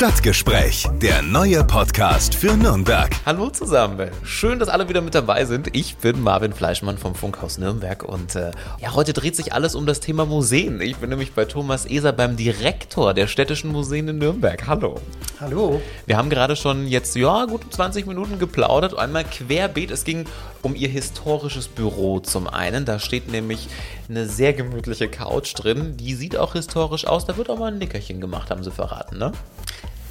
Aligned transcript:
Stadtgespräch, 0.00 0.88
der 1.02 1.20
neue 1.20 1.62
Podcast 1.62 2.34
für 2.34 2.56
Nürnberg. 2.56 3.10
Hallo 3.26 3.50
zusammen. 3.50 4.10
Schön, 4.24 4.58
dass 4.58 4.70
alle 4.70 4.88
wieder 4.88 5.02
mit 5.02 5.14
dabei 5.14 5.44
sind. 5.44 5.76
Ich 5.76 5.98
bin 5.98 6.22
Marvin 6.22 6.54
Fleischmann 6.54 6.96
vom 6.96 7.14
Funkhaus 7.14 7.58
Nürnberg 7.58 8.02
und 8.02 8.34
äh, 8.34 8.52
ja, 8.80 8.94
heute 8.94 9.12
dreht 9.12 9.36
sich 9.36 9.52
alles 9.52 9.74
um 9.74 9.84
das 9.84 10.00
Thema 10.00 10.24
Museen. 10.24 10.80
Ich 10.80 10.96
bin 10.96 11.10
nämlich 11.10 11.34
bei 11.34 11.44
Thomas 11.44 11.84
Eser 11.84 12.14
beim 12.14 12.38
Direktor 12.38 13.12
der 13.12 13.26
Städtischen 13.26 13.72
Museen 13.72 14.08
in 14.08 14.16
Nürnberg. 14.16 14.66
Hallo. 14.66 14.98
Hallo. 15.38 15.82
Wir 16.06 16.16
haben 16.16 16.30
gerade 16.30 16.56
schon 16.56 16.86
jetzt, 16.86 17.14
ja, 17.14 17.44
gut 17.44 17.60
20 17.68 18.06
Minuten 18.06 18.38
geplaudert. 18.38 18.98
Einmal 18.98 19.24
querbeet. 19.24 19.90
Es 19.90 20.04
ging 20.04 20.24
um 20.62 20.74
Ihr 20.74 20.88
historisches 20.88 21.68
Büro 21.68 22.20
zum 22.20 22.46
einen. 22.46 22.86
Da 22.86 23.00
steht 23.00 23.30
nämlich 23.30 23.68
eine 24.08 24.26
sehr 24.26 24.54
gemütliche 24.54 25.08
Couch 25.08 25.52
drin. 25.54 25.98
Die 25.98 26.14
sieht 26.14 26.38
auch 26.38 26.54
historisch 26.54 27.06
aus. 27.06 27.26
Da 27.26 27.36
wird 27.36 27.50
auch 27.50 27.58
mal 27.58 27.70
ein 27.70 27.76
Nickerchen 27.76 28.22
gemacht, 28.22 28.50
haben 28.50 28.64
Sie 28.64 28.70
verraten, 28.70 29.18
ne? 29.18 29.32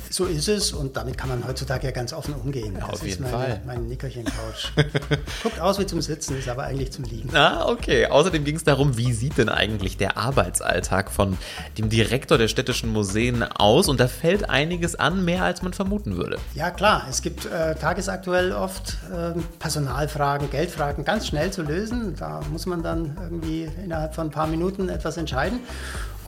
So 0.10 0.26
ist 0.26 0.48
es 0.48 0.74
und 0.74 0.98
damit 0.98 1.18
kann 1.18 1.30
man 1.30 1.48
heutzutage 1.48 1.88
ja 1.88 1.92
ganz 1.92 2.14
offen 2.14 2.34
umgehen. 2.34 2.74
Ja, 2.74 2.88
das 2.88 2.90
auf 2.90 3.08
jeden 3.08 3.26
ist 3.26 3.32
meine, 3.32 3.46
Fall. 3.46 3.62
Mein 3.66 3.88
Nickerchen-Couch. 3.88 4.72
Guckt 5.44 5.60
aus 5.60 5.80
wie 5.80 5.86
zum 5.86 6.02
Sitzen, 6.02 6.38
ist 6.38 6.50
aber 6.50 6.64
eigentlich 6.64 6.92
zum 6.92 7.04
Liegen. 7.06 7.36
Ah, 7.36 7.68
okay. 7.68 8.08
Außerdem 8.08 8.44
ging 8.44 8.56
es 8.56 8.64
darum, 8.64 8.98
wie 8.98 9.14
sieht 9.14 9.38
denn 9.38 9.50
eigentlich 9.50 9.98
der 9.98 10.18
Arbeitsalltag 10.18 11.12
von 11.12 11.38
dem 11.78 11.90
Direktor 11.90 12.38
der 12.38 12.48
städtischen 12.48 12.92
Museen 12.92 13.44
aus? 13.44 13.88
Und 13.88 14.00
da 14.00 14.08
fällt 14.08 14.50
einiges 14.50 14.96
an, 14.96 15.24
mehr 15.24 15.44
als 15.44 15.62
man 15.62 15.74
vermuten 15.74 16.18
würde. 16.18 16.40
Ja 16.56 16.72
klar, 16.72 17.06
es 17.10 17.22
gibt 17.22 17.46
äh, 17.46 17.76
tagesaktuell 17.76 18.52
oft 18.52 18.98
äh, 19.14 19.40
Personalfragen, 19.60 20.50
Geldfragen 20.50 21.06
ganz 21.06 21.28
schnell 21.28 21.52
zu 21.52 21.62
lösen. 21.62 22.16
Da 22.18 22.42
muss 22.52 22.66
man 22.66 22.82
dann 22.82 23.16
irgendwie 23.22 23.70
innerhalb 23.84 24.16
von 24.16 24.28
ein 24.28 24.32
paar 24.32 24.48
Minuten 24.48 24.90
etwas 24.90 25.18
entscheiden. 25.18 25.60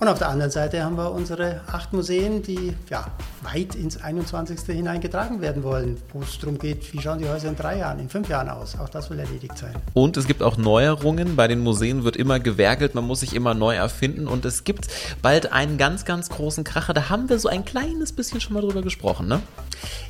Und 0.02 0.08
auf 0.08 0.18
der 0.18 0.30
anderen 0.30 0.50
Seite 0.50 0.84
haben 0.84 0.98
wir 0.98 1.12
unsere 1.12 1.62
acht 1.72 1.94
Museen, 1.94 2.41
die 2.41 2.73
ja, 2.90 3.05
weit 3.44 3.76
ins 3.76 4.02
21. 4.02 4.62
hineingetragen 4.62 5.41
werden 5.41 5.62
wollen, 5.62 6.02
wo 6.12 6.24
es 6.24 6.40
darum 6.40 6.58
geht, 6.58 6.91
wie 6.91 6.99
schauen 6.99 7.20
die 7.20 7.30
Häuser 7.30 7.49
in 7.49 7.55
drei 7.55 7.77
Jahren, 7.77 7.99
in 7.99 8.10
fünf 8.10 8.27
Jahren 8.27 8.49
aus. 8.49 8.80
Auch 8.80 8.90
das 8.90 9.12
will 9.12 9.20
erledigt 9.20 9.55
sein. 9.60 9.76
Und 9.93 10.18
es 10.18 10.26
gibt 10.26 10.41
auch 10.41 10.58
Neuerungen. 10.58 11.35
Bei 11.35 11.48
den 11.48 11.60
Museen 11.60 12.04
wird 12.04 12.18
immer 12.18 12.40
gewerkelt, 12.40 12.96
man 12.96 13.05
muss 13.05 13.20
sich 13.20 13.35
immer 13.35 13.54
neu 13.54 13.76
erfinden. 13.76 14.27
Und 14.27 14.43
es 14.43 14.63
gibt 14.63 14.88
bald 15.21 15.52
einen 15.52 15.77
ganz, 15.77 16.04
ganz 16.04 16.30
großen 16.30 16.63
Kracher. 16.63 16.96
Da 16.96 17.10
haben 17.10 17.30
wir 17.30 17.38
so 17.38 17.48
ein 17.48 17.63
kleines 17.63 18.12
bisschen 18.12 18.41
schon 18.41 18.55
mal 18.55 18.62
drüber 18.62 18.82
gesprochen, 18.82 19.27
ne? 19.27 19.43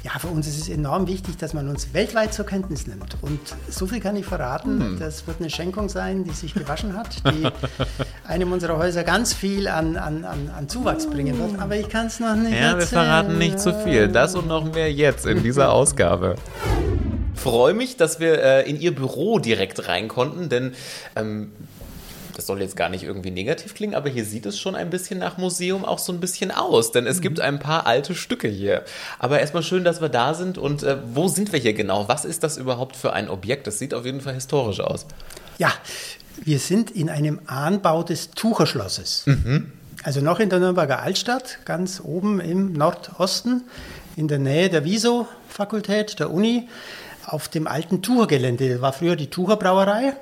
Ja, 0.04 0.12
für 0.20 0.28
uns 0.28 0.48
ist 0.48 0.60
es 0.60 0.70
enorm 0.70 1.08
wichtig, 1.08 1.38
dass 1.38 1.54
man 1.54 1.68
uns 1.68 1.94
weltweit 1.94 2.34
zur 2.34 2.46
Kenntnis 2.46 2.88
nimmt. 2.88 3.18
Und 3.22 3.40
so 3.70 3.88
viel 3.88 4.00
kann 4.00 4.16
ich 4.16 4.26
verraten, 4.26 4.98
das 5.00 5.28
wird 5.28 5.40
eine 5.40 5.50
Schenkung 5.50 5.90
sein, 5.90 6.24
die 6.24 6.32
sich 6.32 6.54
gewaschen 6.54 6.98
hat, 6.98 7.18
die 7.32 7.48
einem 8.28 8.52
unserer 8.52 8.78
Häuser 8.78 9.04
ganz 9.04 9.34
viel 9.34 9.68
an, 9.68 9.98
an, 9.98 10.26
an, 10.26 10.70
Zuwachs 10.70 11.08
bringen 11.08 11.38
wird. 11.38 11.60
Aber 11.60 11.76
ich 11.76 11.90
kann 11.90 12.08
es 12.08 12.20
noch 12.20 12.36
nicht 12.36 12.54
Ja, 12.54 12.60
wir 12.60 12.82
erzählen. 12.82 12.88
verraten 12.88 13.38
nicht 13.38 13.60
zu 13.60 13.74
viel. 13.74 14.08
Das 14.08 14.36
und 14.36 14.48
noch 14.48 14.74
mehr 14.74 14.92
jetzt 14.92 15.26
in 15.26 15.44
dieser 15.44 15.72
Ausgabe. 15.74 16.36
Freue 17.36 17.74
mich, 17.74 17.98
dass 17.98 18.20
wir 18.20 18.42
äh, 18.44 18.70
in 18.70 18.80
Ihr 18.80 18.94
Büro 18.94 19.40
direkt 19.40 19.88
rein 19.88 20.08
konnten, 20.08 20.50
denn 20.50 20.74
ähm, 21.16 21.52
das 22.42 22.48
soll 22.48 22.60
jetzt 22.60 22.76
gar 22.76 22.90
nicht 22.90 23.04
irgendwie 23.04 23.30
negativ 23.30 23.76
klingen, 23.76 23.94
aber 23.94 24.10
hier 24.10 24.26
sieht 24.26 24.48
es 24.48 24.58
schon 24.58 24.74
ein 24.74 24.90
bisschen 24.90 25.20
nach 25.20 25.38
Museum 25.38 25.86
auch 25.86 26.00
so 26.00 26.12
ein 26.12 26.20
bisschen 26.20 26.50
aus, 26.50 26.92
denn 26.92 27.06
es 27.06 27.22
gibt 27.22 27.40
ein 27.40 27.60
paar 27.60 27.86
alte 27.86 28.16
Stücke 28.16 28.48
hier. 28.48 28.84
Aber 29.20 29.40
erstmal 29.40 29.62
schön, 29.62 29.84
dass 29.84 30.02
wir 30.02 30.10
da 30.10 30.34
sind 30.34 30.58
und 30.58 30.82
äh, 30.82 30.98
wo 31.14 31.28
sind 31.28 31.54
wir 31.54 31.60
hier 31.60 31.74
genau? 31.74 32.08
Was 32.08 32.26
ist 32.26 32.44
das 32.44 32.58
überhaupt 32.58 32.96
für 32.96 33.14
ein 33.14 33.30
Objekt? 33.30 33.68
Das 33.68 33.78
sieht 33.78 33.94
auf 33.94 34.06
jeden 34.06 34.22
Fall 34.22 34.34
historisch 34.34 34.80
aus. 34.80 35.06
Ja, 35.60 35.72
wir 36.44 36.58
sind 36.58 36.90
in 36.90 37.12
einem 37.12 37.42
Anbau 37.46 38.02
des 38.02 38.32
Tucherschlosses. 38.32 39.26
Also 40.02 40.22
noch 40.22 40.40
in 40.40 40.50
der 40.50 40.58
Nürnberger 40.58 41.04
Altstadt, 41.04 41.60
ganz 41.66 42.02
oben 42.04 42.40
im 42.40 42.74
Nordosten, 42.74 43.66
in 44.16 44.28
der 44.28 44.40
Nähe 44.40 44.72
der 44.72 44.84
Wieso-Fakultät 44.84 46.20
der 46.20 46.32
Uni, 46.32 46.68
auf 47.24 47.50
dem 47.50 47.68
alten 47.68 48.02
Tuchergelände. 48.02 48.68
Das 48.68 48.82
war 48.82 48.94
früher 48.94 49.16
die 49.16 49.30
Tucherbrauerei. 49.30 50.16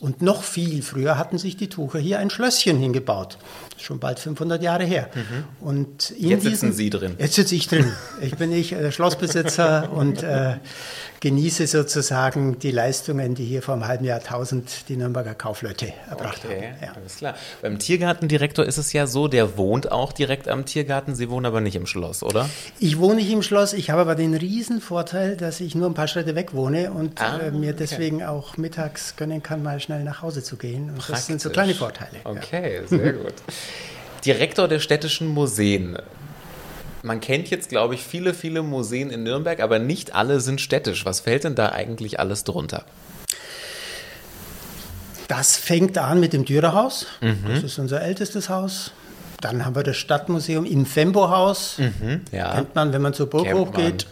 Und 0.00 0.22
noch 0.22 0.42
viel 0.42 0.82
früher 0.82 1.18
hatten 1.18 1.36
sich 1.36 1.56
die 1.56 1.68
Tucher 1.68 1.98
hier 1.98 2.18
ein 2.18 2.30
Schlösschen 2.30 2.78
hingebaut. 2.78 3.36
Schon 3.80 3.98
bald 3.98 4.18
500 4.18 4.62
Jahre 4.62 4.84
her. 4.84 5.08
Und 5.60 6.10
in 6.10 6.28
Jetzt 6.28 6.42
sitzen 6.42 6.50
diesem- 6.66 6.72
Sie 6.72 6.90
drin. 6.90 7.14
Jetzt 7.18 7.34
sitze 7.34 7.54
ich 7.54 7.66
drin. 7.68 7.90
Ich 8.20 8.36
bin 8.36 8.52
ich 8.52 8.72
äh, 8.72 8.92
Schlossbesitzer 8.92 9.90
und 9.94 10.22
äh, 10.22 10.56
genieße 11.20 11.66
sozusagen 11.66 12.58
die 12.58 12.70
Leistungen, 12.70 13.34
die 13.34 13.44
hier 13.44 13.62
vor 13.62 13.74
einem 13.74 13.86
halben 13.86 14.04
Jahrtausend 14.04 14.88
die 14.88 14.96
Nürnberger 14.96 15.34
Kaufleute 15.34 15.92
erbracht 16.08 16.42
Okay, 16.44 16.68
haben. 16.72 16.76
Ja. 16.82 16.92
alles 16.94 17.16
klar. 17.16 17.34
Beim 17.62 17.78
Tiergartendirektor 17.78 18.64
ist 18.64 18.78
es 18.78 18.92
ja 18.92 19.06
so, 19.06 19.28
der 19.28 19.56
wohnt 19.58 19.90
auch 19.92 20.12
direkt 20.12 20.48
am 20.48 20.64
Tiergarten. 20.66 21.14
Sie 21.14 21.28
wohnen 21.30 21.46
aber 21.46 21.60
nicht 21.60 21.76
im 21.76 21.86
Schloss, 21.86 22.22
oder? 22.22 22.48
Ich 22.78 22.98
wohne 22.98 23.16
nicht 23.16 23.30
im 23.30 23.42
Schloss, 23.42 23.72
ich 23.74 23.90
habe 23.90 24.00
aber 24.02 24.14
den 24.14 24.34
riesen 24.34 24.80
Vorteil, 24.80 25.36
dass 25.36 25.60
ich 25.60 25.74
nur 25.74 25.88
ein 25.88 25.94
paar 25.94 26.08
Schritte 26.08 26.34
weg 26.34 26.54
wohne 26.54 26.90
und 26.92 27.20
Ah, 27.20 27.38
äh, 27.38 27.50
mir 27.50 27.70
okay. 27.70 27.76
deswegen 27.80 28.22
auch 28.22 28.56
mittags 28.56 29.16
gönnen 29.16 29.42
kann, 29.42 29.62
mal 29.62 29.78
schnell 29.80 30.04
nach 30.04 30.22
Hause 30.22 30.42
zu 30.42 30.56
gehen. 30.56 30.88
Und 30.90 31.06
das 31.08 31.26
sind 31.26 31.40
so 31.40 31.50
kleine 31.50 31.74
Vorteile. 31.74 32.12
ja. 32.24 32.30
Okay, 32.30 32.80
sehr 32.86 33.12
gut. 33.12 33.34
Direktor 34.24 34.68
der 34.68 34.80
städtischen 34.80 35.28
Museen. 35.28 35.96
Man 37.02 37.20
kennt 37.20 37.48
jetzt, 37.48 37.70
glaube 37.70 37.94
ich, 37.94 38.02
viele, 38.02 38.34
viele 38.34 38.62
Museen 38.62 39.10
in 39.10 39.22
Nürnberg, 39.22 39.60
aber 39.60 39.78
nicht 39.78 40.14
alle 40.14 40.40
sind 40.40 40.60
städtisch. 40.60 41.06
Was 41.06 41.20
fällt 41.20 41.44
denn 41.44 41.54
da 41.54 41.70
eigentlich 41.70 42.20
alles 42.20 42.44
drunter? 42.44 42.84
Das 45.28 45.56
fängt 45.56 45.96
an 45.96 46.20
mit 46.20 46.32
dem 46.32 46.44
Dürerhaus. 46.44 47.06
Mhm. 47.20 47.38
Das 47.54 47.62
ist 47.62 47.78
unser 47.78 48.02
ältestes 48.02 48.48
Haus. 48.48 48.90
Dann 49.40 49.64
haben 49.64 49.74
wir 49.74 49.82
das 49.84 49.96
Stadtmuseum 49.96 50.66
im 50.66 50.84
Fembo-Haus. 50.84 51.76
Ja, 52.30 52.54
Kennt 52.56 52.74
man, 52.74 52.92
wenn 52.92 53.00
man 53.00 53.14
zur 53.14 53.30
Burg 53.30 53.44
Kennt 53.46 53.58
man. 53.58 53.68
hochgeht. 53.68 54.06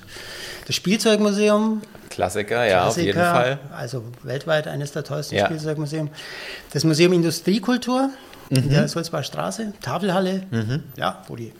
Das 0.66 0.76
Spielzeugmuseum. 0.76 1.82
Klassiker, 2.08 2.64
ja, 2.64 2.86
auf 2.86 2.96
jeden 2.96 3.12
Klassiker, 3.12 3.34
Fall. 3.34 3.76
Also 3.76 4.04
weltweit 4.22 4.66
eines 4.68 4.92
der 4.92 5.04
teuersten 5.04 5.36
Ja. 5.36 5.44
Spielzeugmuseen. 5.46 6.08
Das 6.72 6.84
Museum 6.84 7.12
Industriekultur 7.12 8.04
Mhm. 8.08 8.12
In 8.50 8.68
der 8.70 8.88
Sulzbacher 8.88 9.24
Straße. 9.24 9.72
Tafelhalle, 9.82 10.42
ja, 10.96 11.22
wo 11.28 11.36
die 11.36 11.52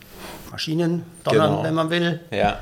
Maschinen 0.51 1.03
donnern, 1.23 1.49
Genau. 1.51 1.63
wenn 1.63 1.73
man 1.75 1.89
will. 1.89 2.19
Ja, 2.31 2.59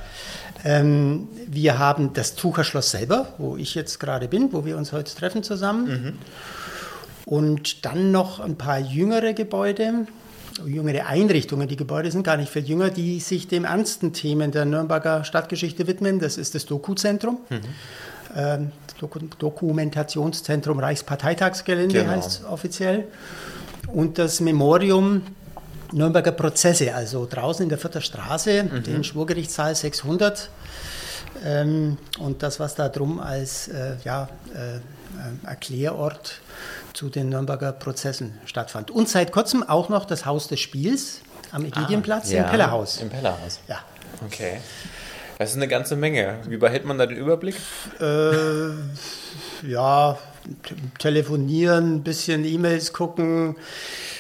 Ähm, 0.63 1.27
wir 1.47 1.77
haben 1.77 2.13
das 2.13 2.33
Tucherschloss 2.35 2.89
selber, 2.91 3.27
wo 3.37 3.57
ich 3.57 3.75
jetzt 3.75 3.99
gerade 3.99 4.27
bin, 4.27 4.51
wo 4.53 4.66
wir 4.66 4.75
uns 4.75 4.91
heute 4.91 5.13
treffen 5.16 5.43
zusammen. 5.43 6.17
Und 7.25 7.85
dann 7.85 8.11
noch 8.11 8.39
ein 8.39 8.55
paar 8.57 8.79
jüngere 8.79 9.33
Gebäude, 9.33 10.07
jüngere 10.66 11.05
Einrichtungen. 11.05 11.67
Die 11.67 11.75
Gebäude 11.75 12.09
sind 12.11 12.23
gar 12.23 12.37
nicht 12.37 12.51
viel 12.51 12.63
jünger, 12.67 12.89
die 12.89 13.19
sich 13.19 13.47
dem 13.47 13.66
ernsten 13.66 14.13
Themen 14.13 14.51
der 14.51 14.66
Nürnberger 14.66 15.23
Stadtgeschichte 15.23 15.85
widmen. 15.87 16.19
Das 16.19 16.37
ist 16.37 16.55
das 16.55 16.66
Doku-Zentrum. 16.66 17.37
Ähm, 18.35 18.71
Doku 18.99 19.19
Dokumentationszentrum 19.39 20.79
Reichsparteitagsgelände 20.79 21.99
Genau. 22.01 22.11
heißt 22.13 22.27
es 22.41 22.45
offiziell. 22.45 23.05
Und 23.87 24.17
das 24.17 24.39
Memorium 24.39 25.21
Nürnberger 25.91 26.31
Prozesse, 26.31 26.93
also 26.93 27.27
draußen 27.29 27.63
in 27.63 27.69
der 27.69 27.77
Vierter 27.77 28.01
Straße, 28.01 28.63
den 28.63 29.03
Schwurgerichtssaal 29.03 29.73
600. 29.73 30.49
Ähm, 31.45 31.97
und 32.19 32.43
das, 32.43 32.59
was 32.59 32.75
da 32.75 32.89
drum 32.89 33.19
als 33.19 33.67
äh, 33.67 33.95
ja, 34.03 34.27
äh, 34.53 34.77
äh, 34.77 34.79
Erklärort 35.47 36.41
zu 36.93 37.09
den 37.09 37.29
Nürnberger 37.29 37.71
Prozessen 37.71 38.37
stattfand. 38.45 38.91
Und 38.91 39.07
seit 39.07 39.31
kurzem 39.31 39.63
auch 39.63 39.89
noch 39.89 40.05
das 40.05 40.25
Haus 40.25 40.47
des 40.47 40.59
Spiels 40.59 41.21
am 41.51 41.63
Egidienplatz 41.63 42.31
Ah, 42.31 42.33
ja, 42.33 42.43
im 42.43 42.49
Kellerhaus. 42.49 43.01
Im 43.01 43.09
Pellerhaus. 43.09 43.59
Ja. 43.67 43.79
Okay. 44.25 44.59
Das 45.37 45.51
ist 45.51 45.55
eine 45.57 45.67
ganze 45.67 45.95
Menge. 45.95 46.39
Wie 46.47 46.57
behält 46.57 46.85
man 46.85 46.97
da 46.97 47.05
den 47.05 47.17
Überblick? 47.17 47.55
Äh, 48.01 48.69
ja, 49.67 50.17
telefonieren, 51.00 51.96
ein 51.96 52.03
bisschen 52.03 52.46
E-Mails 52.46 52.94
gucken, 52.94 53.56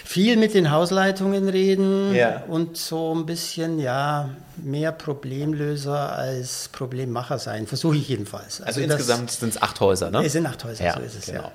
viel 0.07 0.37
mit 0.37 0.53
den 0.53 0.71
Hausleitungen 0.71 1.49
reden 1.49 2.15
Ja. 2.15 2.43
und 2.47 2.77
so 2.77 3.13
ein 3.13 3.25
bisschen, 3.25 3.77
ja, 3.79 4.29
mehr 4.63 4.91
Problemlöser 4.91 6.13
als 6.15 6.69
Problemmacher 6.71 7.37
sein. 7.37 7.67
Versuche 7.67 7.97
ich 7.97 8.07
jedenfalls. 8.09 8.59
Also, 8.61 8.79
das- 8.81 8.89
insgesamt 8.89 9.29
sind 9.29 9.49
es 9.49 9.61
acht 9.61 9.79
Häuser, 9.81 10.09
ne? 10.09 10.23
Es 10.25 10.31
sind 10.33 10.47
acht 10.47 10.63
Häuser, 10.63 10.83
Ja, 10.83 10.93
so 10.95 11.01
ist 11.01 11.15
es, 11.15 11.25
genau. 11.27 11.43
ja. 11.43 11.51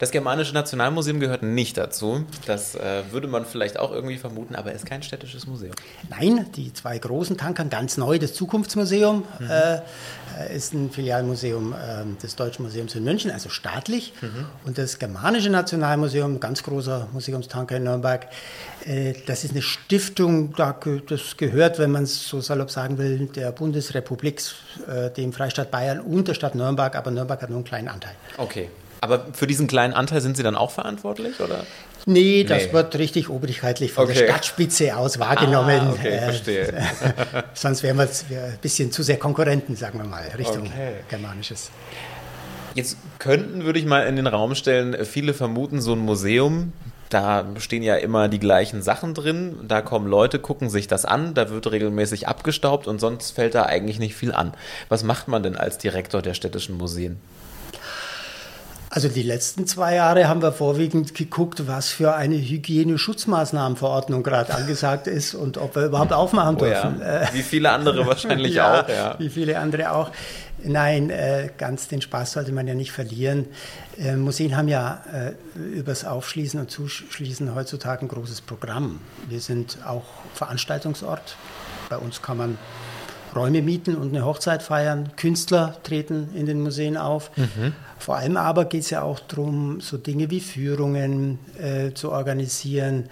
Das 0.00 0.10
Germanische 0.10 0.52
Nationalmuseum 0.52 1.18
gehört 1.18 1.42
nicht 1.42 1.78
dazu. 1.78 2.24
Das 2.46 2.74
äh, 2.74 3.04
würde 3.10 3.26
man 3.28 3.46
vielleicht 3.46 3.78
auch 3.78 3.90
irgendwie 3.90 4.18
vermuten, 4.18 4.54
aber 4.54 4.72
ist 4.72 4.84
kein 4.84 5.02
städtisches 5.02 5.46
Museum. 5.46 5.72
Nein, 6.10 6.44
die 6.56 6.74
zwei 6.74 6.98
großen 6.98 7.38
Tankern, 7.38 7.70
ganz 7.70 7.96
neu, 7.96 8.18
das 8.18 8.34
Zukunftsmuseum 8.34 9.24
Mhm. 9.38 9.50
äh, 9.50 9.74
äh, 9.76 10.54
ist 10.54 10.74
ein 10.74 10.90
Filialmuseum 10.90 11.74
ähm, 11.82 12.18
des 12.22 12.36
Deutschen 12.36 12.64
Museums 12.64 12.94
in 12.94 13.04
München, 13.04 13.30
also 13.30 13.48
staatlich. 13.48 14.12
Mhm. 14.20 14.46
Und 14.66 14.76
das 14.76 14.98
Germanische 14.98 15.48
Nationalmuseum, 15.48 16.38
ganz 16.40 16.62
großer 16.62 17.08
Museumstanker 17.12 17.76
in 17.76 17.84
Nürnberg, 17.92 18.28
äh, 18.86 19.14
das 19.26 19.44
ist 19.44 19.52
eine 19.52 19.62
Stiftung, 19.62 20.54
das 20.56 21.36
gehört, 21.36 21.78
wenn 21.78 21.90
man 21.90 22.04
es 22.04 22.28
so 22.28 22.40
salopp 22.40 22.70
sagen 22.70 22.98
will, 22.98 23.28
der 23.34 23.52
Bundesrepublik, 23.52 24.42
äh, 24.88 25.10
dem 25.10 25.32
Freistaat 25.32 25.70
Bayern 25.70 26.00
und 26.00 26.28
der 26.28 26.34
Stadt 26.34 26.54
Nürnberg, 26.54 26.94
aber 26.96 27.10
Nürnberg 27.10 27.40
hat 27.40 27.50
nur 27.50 27.58
einen 27.58 27.64
kleinen 27.64 27.88
Anteil. 27.88 28.14
Okay. 28.38 28.68
Aber 29.00 29.26
für 29.32 29.48
diesen 29.48 29.66
kleinen 29.66 29.94
Anteil 29.94 30.20
sind 30.20 30.36
Sie 30.36 30.44
dann 30.44 30.54
auch 30.54 30.70
verantwortlich, 30.70 31.40
oder? 31.40 31.66
Nee, 32.06 32.44
das 32.44 32.66
nee. 32.66 32.72
wird 32.72 32.96
richtig 32.98 33.28
obrigkeitlich 33.28 33.92
von 33.92 34.04
okay. 34.04 34.14
der 34.14 34.26
Stadtspitze 34.28 34.96
aus 34.96 35.18
wahrgenommen. 35.18 35.80
Ah, 35.80 35.90
okay, 35.90 36.08
äh, 36.08 36.20
verstehe. 36.20 36.82
sonst 37.54 37.82
wären 37.82 37.98
wir 37.98 38.04
ein 38.04 38.58
bisschen 38.60 38.92
zu 38.92 39.02
sehr 39.02 39.18
Konkurrenten, 39.18 39.74
sagen 39.74 39.98
wir 39.98 40.06
mal, 40.06 40.22
Richtung 40.38 40.66
okay. 40.66 40.94
Germanisches. 41.08 41.70
Jetzt 42.74 42.96
könnten, 43.18 43.64
würde 43.64 43.78
ich 43.78 43.86
mal 43.86 44.06
in 44.06 44.16
den 44.16 44.26
Raum 44.26 44.54
stellen, 44.54 45.04
viele 45.04 45.34
vermuten, 45.34 45.80
so 45.80 45.92
ein 45.92 45.98
Museum, 45.98 46.72
da 47.12 47.46
stehen 47.58 47.82
ja 47.82 47.96
immer 47.96 48.28
die 48.28 48.38
gleichen 48.38 48.82
Sachen 48.82 49.14
drin. 49.14 49.56
Da 49.68 49.82
kommen 49.82 50.06
Leute, 50.06 50.38
gucken 50.38 50.70
sich 50.70 50.86
das 50.88 51.04
an, 51.04 51.34
da 51.34 51.50
wird 51.50 51.70
regelmäßig 51.70 52.28
abgestaubt 52.28 52.86
und 52.86 53.00
sonst 53.00 53.32
fällt 53.32 53.54
da 53.54 53.64
eigentlich 53.64 53.98
nicht 53.98 54.14
viel 54.14 54.32
an. 54.32 54.52
Was 54.88 55.02
macht 55.04 55.28
man 55.28 55.42
denn 55.42 55.56
als 55.56 55.78
Direktor 55.78 56.22
der 56.22 56.34
städtischen 56.34 56.76
Museen? 56.76 57.20
Also 58.94 59.08
die 59.08 59.22
letzten 59.22 59.66
zwei 59.66 59.94
Jahre 59.94 60.28
haben 60.28 60.42
wir 60.42 60.52
vorwiegend 60.52 61.14
geguckt, 61.14 61.66
was 61.66 61.88
für 61.88 62.14
eine 62.14 62.36
Hygieneschutzmaßnahmenverordnung 62.36 64.22
gerade 64.22 64.52
angesagt 64.54 65.06
ist 65.06 65.34
und 65.34 65.56
ob 65.56 65.76
wir 65.76 65.86
überhaupt 65.86 66.12
aufmachen 66.12 66.58
dürfen. 66.58 67.00
Oh 67.00 67.02
ja. 67.02 67.32
Wie 67.32 67.42
viele 67.42 67.70
andere 67.70 68.06
wahrscheinlich 68.06 68.52
ja, 68.52 68.82
auch. 68.82 68.88
Ja. 68.88 69.18
Wie 69.18 69.30
viele 69.30 69.58
andere 69.58 69.92
auch. 69.92 70.10
Nein, 70.64 71.10
äh, 71.10 71.50
ganz 71.58 71.88
den 71.88 72.02
Spaß 72.02 72.32
sollte 72.32 72.52
man 72.52 72.66
ja 72.66 72.74
nicht 72.74 72.92
verlieren. 72.92 73.46
Äh, 73.98 74.16
Museen 74.16 74.56
haben 74.56 74.68
ja 74.68 75.02
äh, 75.12 75.58
übers 75.58 76.04
Aufschließen 76.04 76.60
und 76.60 76.70
Zuschließen 76.70 77.54
heutzutage 77.54 78.02
ein 78.02 78.08
großes 78.08 78.42
Programm. 78.42 79.00
Wir 79.28 79.40
sind 79.40 79.78
auch 79.84 80.04
Veranstaltungsort. 80.34 81.36
Bei 81.88 81.96
uns 81.96 82.22
kann 82.22 82.36
man 82.36 82.58
Räume 83.34 83.62
mieten 83.62 83.96
und 83.96 84.10
eine 84.14 84.24
Hochzeit 84.24 84.62
feiern. 84.62 85.10
Künstler 85.16 85.76
treten 85.82 86.28
in 86.34 86.46
den 86.46 86.62
Museen 86.62 86.96
auf. 86.96 87.30
Mhm. 87.36 87.74
Vor 87.98 88.16
allem 88.16 88.36
aber 88.36 88.64
geht 88.66 88.82
es 88.82 88.90
ja 88.90 89.02
auch 89.02 89.20
darum, 89.20 89.80
so 89.80 89.96
Dinge 89.96 90.30
wie 90.30 90.40
Führungen 90.40 91.38
äh, 91.58 91.92
zu 91.94 92.10
organisieren. 92.10 93.08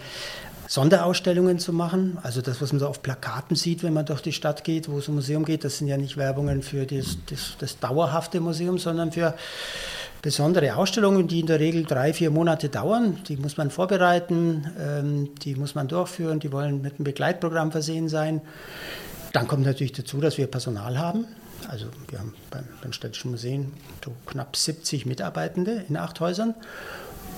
Sonderausstellungen 0.71 1.59
zu 1.59 1.73
machen. 1.73 2.19
Also 2.23 2.43
das, 2.43 2.63
was 2.63 2.73
man 2.73 2.79
so 2.79 2.87
auf 2.87 3.03
Plakaten 3.03 3.57
sieht, 3.57 3.83
wenn 3.83 3.93
man 3.93 4.07
durch 4.07 4.21
die 4.23 4.33
Stadt 4.33 4.63
geht, 4.63 4.89
wo 4.89 4.99
es 4.99 5.09
um 5.09 5.17
Museum 5.17 5.45
geht, 5.45 5.65
das 5.65 5.79
sind 5.79 5.89
ja 5.89 5.97
nicht 5.97 6.17
Werbungen 6.17 6.63
für 6.63 6.87
das, 6.87 7.19
das, 7.29 7.57
das 7.59 7.81
dauerhafte 7.81 8.39
Museum, 8.39 8.79
sondern 8.79 9.11
für 9.11 9.35
besondere 10.23 10.77
Ausstellungen, 10.77 11.27
die 11.27 11.41
in 11.41 11.47
der 11.47 11.59
Regel 11.59 11.83
drei, 11.83 12.13
vier 12.13 12.31
Monate 12.31 12.69
dauern. 12.69 13.19
Die 13.27 13.37
muss 13.37 13.57
man 13.57 13.73
vorbereiten, 13.73 14.71
ähm, 14.79 15.31
die 15.43 15.57
muss 15.57 15.75
man 15.75 15.89
durchführen, 15.89 16.39
die 16.39 16.53
wollen 16.53 16.81
mit 16.83 16.95
einem 16.95 17.05
Begleitprogramm 17.05 17.73
versehen 17.73 18.09
sein. 18.09 18.41
Dann 19.33 19.49
kommt 19.49 19.65
natürlich 19.65 19.95
dazu, 19.95 20.21
dass 20.21 20.39
wir 20.39 20.47
Personal 20.47 20.99
haben. 20.99 21.25
Also 21.67 21.87
wir 22.07 22.21
haben 22.21 22.33
beim, 22.49 22.69
beim 22.81 22.93
Städtischen 22.93 23.33
Museum 23.33 23.73
so 24.05 24.13
knapp 24.25 24.55
70 24.55 25.05
Mitarbeitende 25.05 25.85
in 25.89 25.97
acht 25.97 26.21
Häusern. 26.21 26.55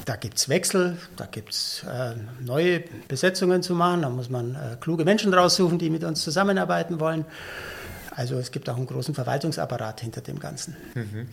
Da 0.05 0.17
gibt 0.17 0.39
es 0.39 0.49
Wechsel, 0.49 0.97
da 1.17 1.27
gibt 1.27 1.53
es 1.53 1.85
äh, 1.89 2.15
neue 2.41 2.83
Besetzungen 3.09 3.63
zu 3.63 3.75
machen, 3.75 4.03
da 4.03 4.11
muss 4.11 4.31
man 4.31 4.55
äh, 4.55 4.77
kluge 4.81 5.05
Menschen 5.05 5.33
raussuchen, 5.33 5.79
die 5.79 5.91
mit 5.91 6.03
uns 6.03 6.23
zusammenarbeiten 6.23 6.99
wollen. 6.99 7.25
Also 8.15 8.37
es 8.37 8.51
gibt 8.51 8.69
auch 8.69 8.77
einen 8.77 8.87
großen 8.87 9.15
Verwaltungsapparat 9.15 10.01
hinter 10.01 10.21
dem 10.21 10.39
Ganzen. 10.39 10.77
Mhm. 10.95 11.29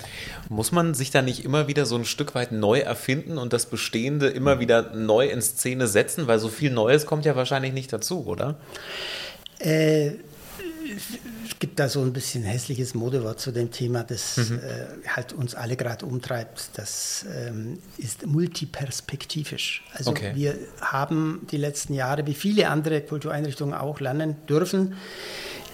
Muss 0.47 0.71
man 0.71 0.93
sich 0.93 1.11
da 1.11 1.21
nicht 1.21 1.43
immer 1.43 1.67
wieder 1.67 1.85
so 1.85 1.95
ein 1.95 2.05
Stück 2.05 2.35
weit 2.35 2.51
neu 2.51 2.79
erfinden 2.79 3.37
und 3.37 3.51
das 3.51 3.65
Bestehende 3.65 4.29
immer 4.29 4.59
wieder 4.59 4.93
neu 4.95 5.27
in 5.27 5.41
Szene 5.41 5.87
setzen? 5.87 6.27
Weil 6.27 6.39
so 6.39 6.47
viel 6.47 6.71
Neues 6.71 7.05
kommt 7.05 7.25
ja 7.25 7.35
wahrscheinlich 7.35 7.73
nicht 7.73 7.91
dazu, 7.91 8.25
oder? 8.25 8.55
Äh, 9.59 10.11
es 10.95 11.59
gibt 11.59 11.79
da 11.79 11.89
so 11.89 12.01
ein 12.01 12.13
bisschen 12.13 12.43
hässliches 12.43 12.93
Modewort 12.93 13.39
zu 13.39 13.51
dem 13.51 13.71
Thema, 13.71 14.03
das 14.03 14.37
mhm. 14.37 14.59
äh, 14.59 15.07
halt 15.07 15.33
uns 15.33 15.55
alle 15.55 15.75
gerade 15.75 16.05
umtreibt. 16.05 16.71
Das 16.73 17.25
ähm, 17.33 17.79
ist 17.97 18.25
multiperspektivisch. 18.25 19.83
Also 19.93 20.11
okay. 20.11 20.31
wir 20.35 20.57
haben 20.81 21.45
die 21.51 21.57
letzten 21.57 21.93
Jahre, 21.93 22.25
wie 22.25 22.33
viele 22.33 22.69
andere 22.69 23.01
Kultureinrichtungen 23.01 23.73
auch, 23.73 23.99
lernen 23.99 24.35
dürfen, 24.47 24.95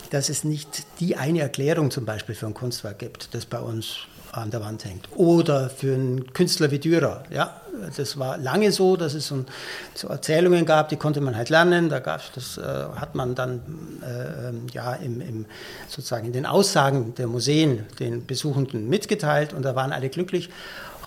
dass 0.09 0.29
es 0.29 0.43
nicht 0.43 0.83
die 0.99 1.15
eine 1.15 1.41
Erklärung 1.41 1.91
zum 1.91 2.05
Beispiel 2.05 2.35
für 2.35 2.47
ein 2.47 2.53
Kunstwerk 2.53 2.99
gibt, 2.99 3.33
das 3.33 3.45
bei 3.45 3.59
uns 3.59 4.07
an 4.37 4.51
der 4.51 4.61
Wand 4.61 4.85
hängt. 4.85 5.07
Oder 5.15 5.69
für 5.69 5.93
einen 5.93 6.33
Künstler 6.33 6.71
wie 6.71 6.79
Dürer. 6.79 7.23
Ja, 7.29 7.61
das 7.95 8.17
war 8.17 8.37
lange 8.37 8.71
so, 8.71 8.95
dass 8.95 9.13
es 9.13 9.27
so, 9.27 9.45
so 9.93 10.07
Erzählungen 10.07 10.65
gab, 10.65 10.89
die 10.89 10.95
konnte 10.95 11.21
man 11.21 11.35
halt 11.35 11.49
lernen. 11.49 11.89
Da 11.89 11.99
gab 11.99 12.21
das 12.33 12.57
äh, 12.57 12.61
hat 12.61 13.15
man 13.15 13.35
dann 13.35 13.61
äh, 14.01 14.73
ja 14.73 14.93
im, 14.93 15.21
im, 15.21 15.45
sozusagen 15.87 16.25
in 16.25 16.33
den 16.33 16.45
Aussagen 16.45 17.15
der 17.15 17.27
Museen 17.27 17.85
den 17.99 18.25
Besuchenden 18.25 18.89
mitgeteilt 18.89 19.53
und 19.53 19.63
da 19.63 19.75
waren 19.75 19.91
alle 19.91 20.09
glücklich. 20.09 20.49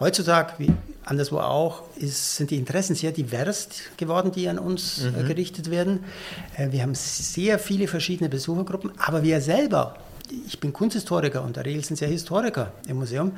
Heutzutage, 0.01 0.53
wie 0.59 0.73
anderswo 1.05 1.39
auch, 1.39 1.83
ist, 1.97 2.37
sind 2.37 2.53
die 2.53 2.57
Interessen 2.57 2.95
sehr 2.95 3.11
divers 3.11 3.69
geworden, 3.97 4.31
die 4.31 4.49
an 4.49 4.59
uns 4.59 5.03
äh, 5.03 5.11
mhm. 5.11 5.19
äh, 5.19 5.29
gerichtet 5.29 5.71
werden. 5.71 6.05
Äh, 6.57 6.71
wir 6.71 6.83
haben 6.83 6.95
sehr 6.95 7.59
viele 7.59 7.89
verschiedene 7.89 8.29
Besuchergruppen, 8.29 8.93
aber 8.99 9.23
wir 9.23 9.41
selber 9.41 9.97
ich 10.47 10.61
bin 10.61 10.73
Kunsthistoriker 10.73 11.43
und 11.43 11.57
der 11.57 11.65
Regel 11.65 11.85
sind 11.85 11.95
es 11.95 12.01
ja 12.01 12.09
Historiker 12.09 12.73
im 12.87 12.99
Museum, 12.99 13.33